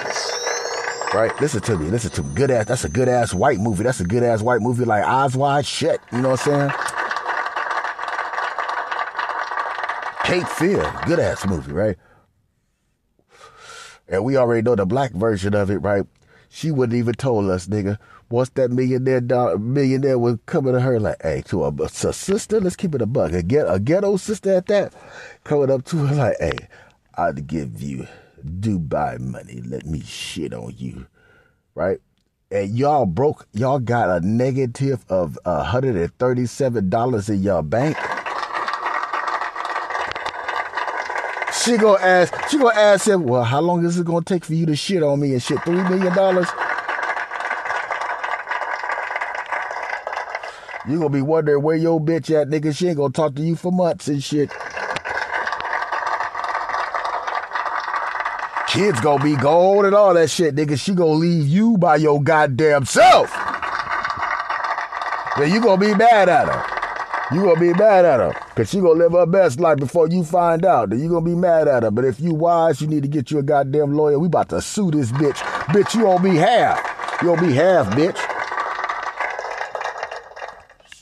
Right? 1.15 1.39
Listen 1.41 1.61
to 1.63 1.77
me. 1.79 1.91
Listen 1.91 2.11
to 2.13 2.23
me. 2.23 2.35
Good 2.35 2.51
ass. 2.51 2.67
That's 2.67 2.85
a 2.85 2.89
good 2.89 3.09
ass 3.09 3.35
white 3.35 3.59
movie. 3.59 3.85
That's 3.85 4.01
a 4.01 4.05
good 4.05 4.23
ass 4.23 4.41
white 4.41 4.63
movie 4.63 4.87
like 4.87 5.05
Eyes 5.05 5.37
Wide 5.37 5.67
Shut. 5.67 6.01
You 6.11 6.23
know 6.23 6.31
what 6.31 6.47
I'm 6.47 6.71
saying? 6.71 6.71
Cape 10.25 10.49
Fear. 10.49 11.01
Good 11.07 11.19
ass 11.21 11.47
movie, 11.47 11.73
right? 11.73 11.97
And 14.09 14.25
we 14.25 14.37
already 14.37 14.63
know 14.63 14.75
the 14.75 14.87
black 14.87 15.13
version 15.13 15.55
of 15.55 15.71
it, 15.71 15.79
right? 15.79 16.05
She 16.49 16.71
wouldn't 16.71 16.99
even 16.99 17.15
told 17.15 17.51
us, 17.51 17.67
nigga. 17.67 17.99
Once 18.31 18.49
that 18.51 18.71
millionaire 18.71 19.21
dollar, 19.21 19.59
millionaire 19.59 20.19
was 20.19 20.39
coming 20.47 20.73
to 20.73 20.81
her 20.81 20.99
like, 20.99 21.21
hey, 21.23 21.43
to 21.47 21.65
a, 21.65 21.73
a 21.83 21.89
sister, 21.89 22.61
let's 22.61 22.77
keep 22.77 22.95
it 22.95 23.03
a 23.03 23.07
buck. 23.07 23.33
A, 23.33 23.43
get, 23.43 23.67
a 23.69 23.79
ghetto 23.79 24.17
sister 24.17 24.55
at 24.55 24.67
that, 24.67 24.95
coming 25.45 25.71
up 25.71 25.85
to 25.87 25.99
her 25.99 26.15
like, 26.15 26.37
hey, 26.41 26.69
I'd 27.15 27.47
give 27.47 27.83
you 27.83 28.07
Dubai 28.45 29.19
money. 29.19 29.61
Let 29.65 29.87
me 29.87 30.01
shit 30.01 30.53
on 30.53 30.75
you, 30.77 31.07
right? 31.75 32.01
And 32.51 32.77
y'all 32.77 33.07
broke, 33.07 33.47
y'all 33.53 33.79
got 33.79 34.11
a 34.11 34.21
negative 34.27 35.05
of 35.09 35.39
$137 35.47 37.31
in 37.31 37.43
your 37.43 37.63
bank. 37.63 37.97
She 41.65 41.77
gonna 41.77 42.03
ask, 42.03 42.35
she 42.51 42.59
gonna 42.59 42.75
ask 42.75 43.07
him, 43.07 43.23
well, 43.25 43.45
how 43.45 43.61
long 43.61 43.85
is 43.87 43.99
it 43.99 44.05
gonna 44.05 44.25
take 44.25 44.45
for 44.45 44.53
you 44.53 44.67
to 44.67 44.77
shit 44.77 45.03
on 45.03 45.21
me 45.21 45.33
and 45.33 45.43
shit? 45.43 45.63
Three 45.63 45.83
million 45.83 46.13
dollars? 46.15 46.49
You 50.89 50.99
gonna 50.99 51.11
be 51.11 51.23
wondering 51.23 51.63
where 51.63 51.77
your 51.77 52.01
bitch 52.01 52.31
at, 52.35 52.49
nigga. 52.49 52.77
She 52.77 52.89
ain't 52.89 52.97
gonna 52.97 53.13
talk 53.13 53.37
to 53.37 53.43
you 53.43 53.55
for 53.55 53.71
months 53.71 54.09
and 54.09 54.23
shit. 54.23 54.51
Kids 58.73 58.99
gonna 59.03 59.23
be 59.23 59.37
gold 59.37 59.85
and 59.85 59.95
all 59.95 60.15
that 60.15 60.31
shit, 60.31 60.55
nigga. 60.55 60.81
She 60.81 60.95
gonna 60.95 61.13
leave 61.13 61.47
you 61.47 61.77
by 61.77 61.97
your 61.97 62.23
goddamn 62.23 62.87
self. 62.87 63.31
Then 65.37 65.53
you 65.53 65.61
gonna 65.61 65.77
be 65.77 65.95
mad 65.95 66.31
at 66.31 66.49
her. 66.49 67.35
You 67.35 67.43
gonna 67.43 67.61
be 67.61 67.75
mad 67.75 68.07
at 68.07 68.21
her. 68.21 68.33
Cause 68.55 68.71
she 68.71 68.81
gonna 68.81 68.95
live 68.95 69.13
her 69.13 69.27
best 69.27 69.61
life 69.61 69.77
before 69.77 70.09
you 70.09 70.25
find 70.25 70.65
out. 70.65 70.89
Then 70.89 71.01
you 71.01 71.11
gonna 71.11 71.21
be 71.21 71.35
mad 71.35 71.69
at 71.69 71.83
her. 71.83 71.91
But 71.91 72.07
if 72.07 72.19
you 72.19 72.33
wise, 72.33 72.81
you 72.81 72.87
need 72.87 73.03
to 73.03 73.11
get 73.11 73.31
you 73.31 73.41
a 73.41 73.43
goddamn 73.43 73.93
lawyer. 73.93 74.19
We 74.19 74.29
about 74.29 74.49
to 74.49 74.63
sue 74.63 74.91
this 74.91 75.13
bitch. 75.13 75.37
Bitch, 75.69 75.95
you 75.95 76.05
gonna 76.05 76.23
be 76.23 76.37
half. 76.37 76.81
You 77.21 77.29
gonna 77.29 77.47
be 77.47 77.53
half, 77.53 77.89
bitch. 77.95 78.32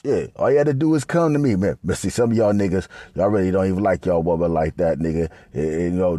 Shit, 0.02 0.32
all 0.36 0.50
you 0.50 0.56
had 0.56 0.66
to 0.66 0.72
do 0.72 0.94
is 0.94 1.04
come 1.04 1.34
to 1.34 1.38
me, 1.38 1.56
man. 1.56 1.76
But 1.84 1.98
see, 1.98 2.08
some 2.08 2.30
of 2.30 2.36
y'all 2.36 2.54
niggas, 2.54 2.88
y'all 3.14 3.28
really 3.28 3.50
don't 3.50 3.66
even 3.66 3.82
like 3.82 4.06
y'all 4.06 4.22
woman 4.22 4.54
like 4.54 4.76
that, 4.76 4.98
nigga. 4.98 5.28
You 5.52 5.90
know, 5.90 6.14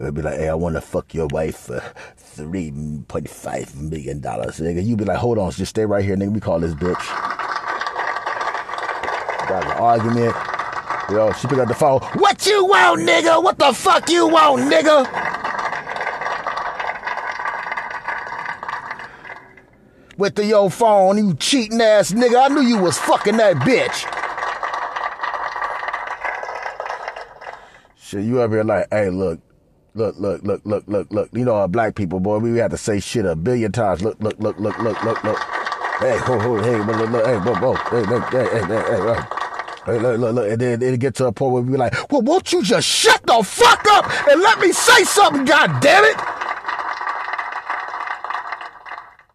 uh, 0.00 0.10
be 0.10 0.22
like, 0.22 0.38
hey, 0.38 0.48
I 0.48 0.54
want 0.54 0.76
to 0.76 0.80
fuck 0.80 1.12
your 1.12 1.26
wife 1.26 1.56
for 1.56 1.82
three 2.16 2.72
point 3.08 3.28
five 3.28 3.76
million 3.76 4.20
dollars, 4.20 4.58
nigga. 4.58 4.82
You 4.82 4.96
be 4.96 5.04
like, 5.04 5.18
hold 5.18 5.36
on, 5.36 5.50
just 5.50 5.68
stay 5.68 5.84
right 5.84 6.02
here, 6.02 6.16
nigga. 6.16 6.32
We 6.32 6.40
call 6.40 6.60
this 6.60 6.72
bitch. 6.72 7.06
Got 9.48 9.64
an 9.66 9.72
argument. 9.72 10.34
Yo, 11.10 11.32
she 11.32 11.46
pick 11.46 11.58
up 11.58 11.68
the 11.68 11.74
phone. 11.74 12.00
What 12.14 12.46
you 12.46 12.64
want, 12.64 13.02
nigga? 13.02 13.42
What 13.42 13.58
the 13.58 13.74
fuck 13.74 14.08
you 14.08 14.28
want, 14.28 14.62
nigga? 14.72 15.39
With 20.20 20.34
the 20.34 20.44
yo 20.44 20.68
phone, 20.68 21.16
you 21.16 21.32
cheating 21.32 21.80
ass 21.80 22.12
nigga. 22.12 22.44
I 22.44 22.48
knew 22.48 22.60
you 22.60 22.76
was 22.76 22.98
fucking 22.98 23.38
that 23.38 23.56
bitch. 23.56 24.04
Shit, 27.96 28.24
you 28.24 28.42
ever 28.42 28.62
like, 28.62 28.86
hey, 28.90 29.08
look, 29.08 29.40
look, 29.94 30.16
look, 30.18 30.42
look, 30.42 30.60
look, 30.66 30.84
look, 30.86 31.10
look. 31.10 31.30
You 31.32 31.46
know, 31.46 31.54
our 31.54 31.68
black 31.68 31.94
people, 31.94 32.20
boy, 32.20 32.36
we 32.36 32.58
have 32.58 32.70
to 32.72 32.76
say 32.76 33.00
shit 33.00 33.24
a 33.24 33.34
billion 33.34 33.72
times. 33.72 34.02
Look, 34.02 34.20
look, 34.20 34.38
look, 34.38 34.60
look, 34.60 34.78
look, 34.80 35.02
look, 35.02 35.24
look. 35.24 35.38
Hey, 36.00 36.18
ho, 36.18 36.38
ho, 36.38 36.62
hey, 36.62 36.76
look, 36.76 36.96
look, 36.98 37.10
look, 37.10 37.24
hey, 37.24 37.38
whoa, 37.38 37.54
whoa, 37.54 37.74
hey, 37.74 38.02
look, 38.10 38.24
hey, 38.24 38.44
hey, 38.44 38.66
hey, 38.66 38.82
hey, 38.82 39.14
hey. 39.14 39.22
Hey, 39.86 39.98
look, 39.98 40.20
look, 40.20 40.34
look, 40.34 40.50
and 40.50 40.60
then 40.60 40.82
it 40.82 41.00
get 41.00 41.14
to 41.14 41.28
a 41.28 41.32
point 41.32 41.52
where 41.54 41.62
we 41.62 41.72
be 41.72 41.78
like, 41.78 42.12
well, 42.12 42.20
won't 42.20 42.52
you 42.52 42.62
just 42.62 42.86
shut 42.86 43.22
the 43.26 43.42
fuck 43.42 43.86
up 43.92 44.28
and 44.28 44.42
let 44.42 44.60
me 44.60 44.70
say 44.70 45.02
something, 45.04 45.46
god 45.46 45.80
damn 45.80 46.04
it? 46.04 46.16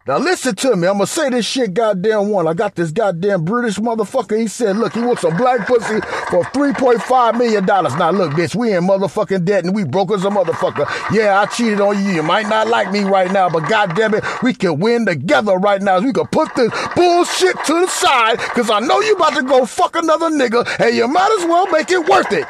Now 0.06 0.18
listen 0.18 0.54
to 0.54 0.76
me. 0.76 0.86
I'm 0.86 0.94
gonna 0.94 1.06
say 1.08 1.30
this 1.30 1.44
shit 1.44 1.74
goddamn 1.74 2.28
one. 2.28 2.46
I 2.46 2.54
got 2.54 2.76
this 2.76 2.92
goddamn 2.92 3.44
British 3.44 3.76
motherfucker. 3.78 4.38
He 4.38 4.46
said, 4.46 4.76
look, 4.76 4.92
he 4.92 5.00
wants 5.00 5.24
a 5.24 5.32
black 5.32 5.66
pussy 5.66 6.00
for 6.30 6.44
$3.5 6.44 7.36
million. 7.36 7.66
Now 7.66 8.12
look, 8.12 8.30
bitch, 8.34 8.54
we 8.54 8.72
in 8.72 8.84
motherfucking 8.84 9.44
debt 9.44 9.64
and 9.64 9.74
we 9.74 9.82
broke 9.82 10.12
as 10.12 10.24
a 10.24 10.28
motherfucker. 10.28 10.86
Yeah, 11.12 11.40
I 11.40 11.46
cheated 11.46 11.80
on 11.80 11.98
you. 12.04 12.12
You 12.12 12.22
might 12.22 12.48
not 12.48 12.68
like 12.68 12.92
me 12.92 13.00
right 13.00 13.32
now, 13.32 13.48
but 13.50 13.68
goddamn 13.68 14.14
it, 14.14 14.24
we 14.44 14.54
can 14.54 14.78
win 14.78 15.06
together 15.06 15.56
right 15.56 15.82
now. 15.82 15.98
We 15.98 16.12
can 16.12 16.28
put 16.28 16.54
this 16.54 16.70
bullshit 16.94 17.56
to 17.64 17.80
the 17.80 17.88
side, 17.88 18.38
cause 18.38 18.70
I 18.70 18.78
know 18.78 19.00
you 19.00 19.16
about 19.16 19.34
to 19.34 19.42
go 19.42 19.66
fuck 19.66 19.96
another 19.96 20.30
nigga 20.30 20.64
and 20.78 20.94
you 20.94 21.08
might 21.08 21.36
as 21.40 21.46
well 21.46 21.66
make 21.72 21.90
it 21.90 22.08
worth 22.08 22.30
it. 22.30 22.46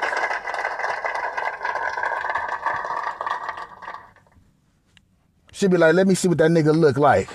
She'd 5.57 5.71
be 5.71 5.79
like, 5.79 5.95
let 5.95 6.07
me 6.07 6.14
see 6.14 6.29
what 6.29 6.37
that 6.37 6.51
nigga 6.51 6.77
look 6.77 6.99
like. 6.99 7.31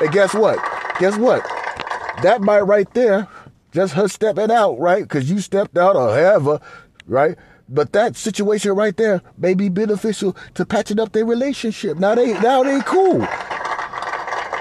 And 0.00 0.10
guess 0.10 0.32
what? 0.32 0.58
Guess 1.00 1.18
what? 1.18 1.44
That 2.22 2.40
bite 2.40 2.60
right 2.60 2.90
there, 2.94 3.28
just 3.70 3.92
her 3.92 4.08
stepping 4.08 4.50
out, 4.50 4.78
right? 4.78 5.02
Because 5.02 5.30
you 5.30 5.40
stepped 5.40 5.76
out 5.76 5.96
or 5.96 6.14
however, 6.14 6.60
right? 7.06 7.36
But 7.68 7.92
that 7.92 8.16
situation 8.16 8.72
right 8.72 8.96
there 8.96 9.20
may 9.36 9.52
be 9.52 9.68
beneficial 9.68 10.34
to 10.54 10.64
patching 10.64 10.98
up 10.98 11.12
their 11.12 11.26
relationship. 11.26 11.98
Now 11.98 12.14
they 12.14 12.32
now 12.40 12.62
they 12.62 12.80
cool. 12.80 13.20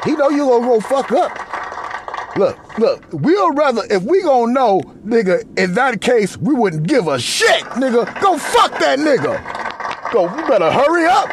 He 0.04 0.18
know 0.18 0.28
you 0.28 0.48
gonna 0.48 0.68
go 0.68 0.82
fuck 0.82 1.14
up. 1.14 2.36
Look, 2.36 2.78
look, 2.78 3.06
we'll 3.14 3.54
rather 3.54 3.84
if 3.90 4.04
we 4.04 4.22
gonna 4.22 4.52
know, 4.52 4.82
nigga, 5.06 5.44
in 5.58 5.76
that 5.76 6.02
case, 6.02 6.36
we 6.36 6.54
wouldn't 6.54 6.88
give 6.88 7.08
a 7.08 7.18
shit, 7.18 7.64
nigga. 7.78 8.22
Go 8.22 8.38
fuck 8.38 8.78
that 8.80 9.00
nigga. 9.00 9.57
Go, 10.12 10.24
you 10.24 10.48
better 10.48 10.72
hurry 10.72 11.06
up. 11.06 11.30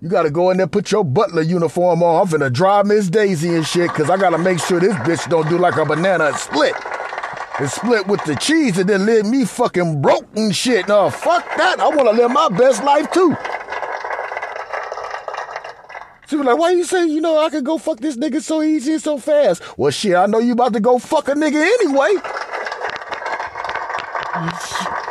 You 0.00 0.08
gotta 0.08 0.30
go 0.30 0.50
in 0.50 0.56
there, 0.56 0.66
put 0.66 0.90
your 0.90 1.04
butler 1.04 1.42
uniform 1.42 2.02
on. 2.02 2.22
I'm 2.22 2.26
finna 2.26 2.52
drive 2.52 2.86
Miss 2.86 3.08
Daisy 3.08 3.54
and 3.54 3.64
shit, 3.64 3.88
cause 3.90 4.10
I 4.10 4.16
gotta 4.16 4.38
make 4.38 4.58
sure 4.58 4.80
this 4.80 4.94
bitch 4.94 5.30
don't 5.30 5.48
do 5.48 5.58
like 5.58 5.76
a 5.76 5.84
banana 5.84 6.24
and 6.24 6.36
split. 6.36 6.74
And 7.60 7.70
split 7.70 8.08
with 8.08 8.24
the 8.24 8.34
cheese 8.34 8.78
and 8.78 8.88
then 8.88 9.06
leave 9.06 9.26
me 9.26 9.44
fucking 9.44 10.02
broke 10.02 10.26
and 10.34 10.54
shit. 10.56 10.88
No, 10.88 11.08
fuck 11.10 11.44
that. 11.56 11.78
I 11.78 11.88
wanna 11.88 12.10
live 12.10 12.32
my 12.32 12.48
best 12.48 12.82
life 12.82 13.08
too. 13.12 13.36
She 16.28 16.36
was 16.36 16.46
like, 16.46 16.58
why 16.58 16.72
you 16.72 16.82
say, 16.82 17.06
you 17.06 17.20
know, 17.20 17.38
I 17.38 17.50
could 17.50 17.64
go 17.64 17.78
fuck 17.78 18.00
this 18.00 18.16
nigga 18.16 18.40
so 18.40 18.62
easy 18.62 18.94
and 18.94 19.02
so 19.02 19.18
fast? 19.18 19.62
Well, 19.78 19.92
shit, 19.92 20.16
I 20.16 20.26
know 20.26 20.40
you 20.40 20.54
about 20.54 20.72
to 20.72 20.80
go 20.80 20.98
fuck 20.98 21.28
a 21.28 21.32
nigga 21.34 21.62
anyway. 21.62 22.16
Oh, 24.34 25.01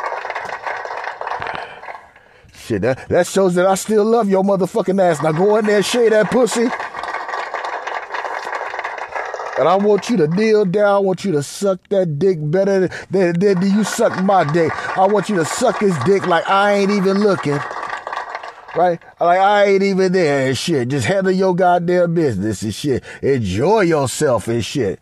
Shit, 2.72 2.80
that, 2.80 3.06
that 3.10 3.26
shows 3.26 3.54
that 3.56 3.66
I 3.66 3.74
still 3.74 4.02
love 4.02 4.30
your 4.30 4.42
motherfucking 4.42 4.98
ass. 4.98 5.22
Now 5.22 5.32
go 5.32 5.56
in 5.56 5.66
there 5.66 5.76
and 5.76 5.84
shave 5.84 6.12
that 6.12 6.30
pussy. 6.30 6.70
And 9.58 9.68
I 9.68 9.76
want 9.76 10.08
you 10.08 10.16
to 10.16 10.26
kneel 10.28 10.64
down. 10.64 10.86
I 10.86 10.98
want 10.98 11.22
you 11.22 11.32
to 11.32 11.42
suck 11.42 11.86
that 11.90 12.18
dick 12.18 12.38
better 12.40 12.88
than, 13.10 13.38
than, 13.38 13.60
than 13.60 13.70
you 13.70 13.84
suck 13.84 14.24
my 14.24 14.50
dick. 14.50 14.72
I 14.96 15.06
want 15.06 15.28
you 15.28 15.36
to 15.36 15.44
suck 15.44 15.80
his 15.80 15.94
dick 16.06 16.26
like 16.26 16.48
I 16.48 16.72
ain't 16.72 16.90
even 16.90 17.18
looking. 17.18 17.58
Right? 18.74 18.98
Like 19.20 19.38
I 19.38 19.64
ain't 19.66 19.82
even 19.82 20.12
there 20.12 20.48
and 20.48 20.56
shit. 20.56 20.88
Just 20.88 21.06
handle 21.06 21.30
your 21.30 21.54
goddamn 21.54 22.14
business 22.14 22.62
and 22.62 22.74
shit. 22.74 23.04
Enjoy 23.20 23.82
yourself 23.82 24.48
and 24.48 24.64
shit. 24.64 24.98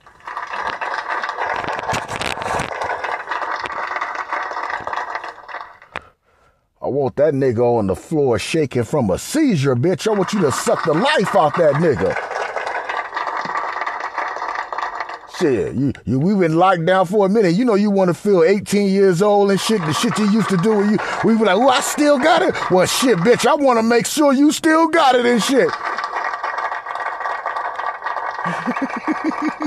Want 6.92 7.16
that 7.16 7.34
nigga 7.34 7.60
on 7.60 7.86
the 7.86 7.96
floor 7.96 8.38
shaking 8.38 8.84
from 8.84 9.10
a 9.10 9.18
seizure, 9.18 9.76
bitch. 9.76 10.06
I 10.06 10.12
want 10.16 10.32
you 10.32 10.40
to 10.42 10.52
suck 10.52 10.84
the 10.84 10.94
life 10.94 11.34
out 11.34 11.56
that 11.56 11.74
nigga. 11.74 12.16
Shit, 15.38 15.74
you, 15.74 15.92
you 16.04 16.18
we've 16.18 16.38
been 16.38 16.56
locked 16.56 16.84
down 16.84 17.06
for 17.06 17.24
a 17.24 17.28
minute. 17.28 17.54
You 17.54 17.64
know 17.64 17.74
you 17.74 17.90
want 17.90 18.08
to 18.08 18.14
feel 18.14 18.42
18 18.42 18.90
years 18.90 19.22
old 19.22 19.50
and 19.50 19.58
shit. 19.58 19.80
The 19.80 19.92
shit 19.94 20.18
you 20.18 20.30
used 20.30 20.50
to 20.50 20.58
do 20.58 20.90
you 20.90 20.98
we 21.24 21.34
were 21.34 21.46
like, 21.46 21.56
oh, 21.56 21.68
I 21.68 21.80
still 21.80 22.18
got 22.18 22.42
it. 22.42 22.54
Well, 22.70 22.86
shit, 22.86 23.16
bitch, 23.18 23.46
I 23.46 23.54
want 23.54 23.78
to 23.78 23.82
make 23.82 24.04
sure 24.06 24.32
you 24.32 24.52
still 24.52 24.88
got 24.88 25.14
it 25.14 25.24
and 25.24 25.42
shit. 25.42 25.70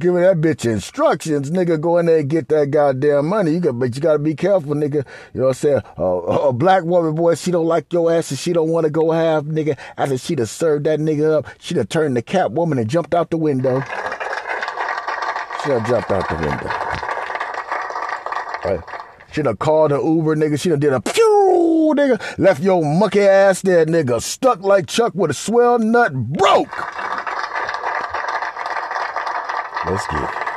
giving 0.00 0.22
that 0.22 0.40
bitch 0.40 0.64
instructions, 0.64 1.50
nigga. 1.50 1.80
Go 1.80 1.98
in 1.98 2.06
there 2.06 2.18
and 2.18 2.28
get 2.28 2.48
that 2.48 2.70
goddamn 2.70 3.26
money. 3.26 3.52
You 3.52 3.60
got, 3.60 3.78
but 3.78 3.94
you 3.94 4.00
gotta 4.00 4.18
be 4.18 4.34
careful, 4.34 4.74
nigga. 4.74 5.04
You 5.34 5.40
know 5.40 5.42
what 5.42 5.48
I'm 5.48 5.54
saying? 5.54 5.82
Uh, 5.98 6.02
a 6.02 6.52
black 6.52 6.84
woman, 6.84 7.14
boy, 7.14 7.34
she 7.36 7.50
don't 7.50 7.66
like 7.66 7.92
your 7.92 8.12
ass 8.12 8.30
and 8.30 8.38
she 8.38 8.52
don't 8.52 8.70
want 8.70 8.84
to 8.84 8.90
go 8.90 9.12
have, 9.12 9.44
nigga. 9.44 9.78
After 9.96 10.18
she'd 10.18 10.40
have 10.40 10.48
served 10.48 10.84
that 10.86 10.98
nigga 10.98 11.38
up, 11.38 11.46
she'd 11.60 11.76
have 11.76 11.88
turned 11.88 12.16
the 12.16 12.22
cat 12.22 12.52
woman 12.52 12.78
and 12.78 12.88
jumped 12.88 13.14
out 13.14 13.30
the 13.30 13.36
window. 13.36 13.80
She'd 15.62 15.72
have 15.72 15.86
jumped 15.86 16.10
out 16.10 16.28
the 16.28 16.36
window. 16.36 16.66
Right? 18.64 18.80
She'd 19.32 19.46
have 19.46 19.58
called 19.58 19.92
an 19.92 20.04
Uber, 20.04 20.36
nigga. 20.36 20.60
She'd 20.60 20.70
have 20.70 20.80
did 20.80 20.92
a 20.92 21.00
pew, 21.00 21.94
nigga. 21.96 22.38
Left 22.38 22.62
your 22.62 22.82
monkey 22.82 23.20
ass 23.20 23.62
there, 23.62 23.86
nigga. 23.86 24.20
Stuck 24.20 24.60
like 24.60 24.86
Chuck 24.86 25.14
with 25.14 25.30
a 25.30 25.34
swell 25.34 25.78
nut, 25.78 26.14
broke. 26.14 26.99
Get 29.90 30.22
it. 30.22 30.49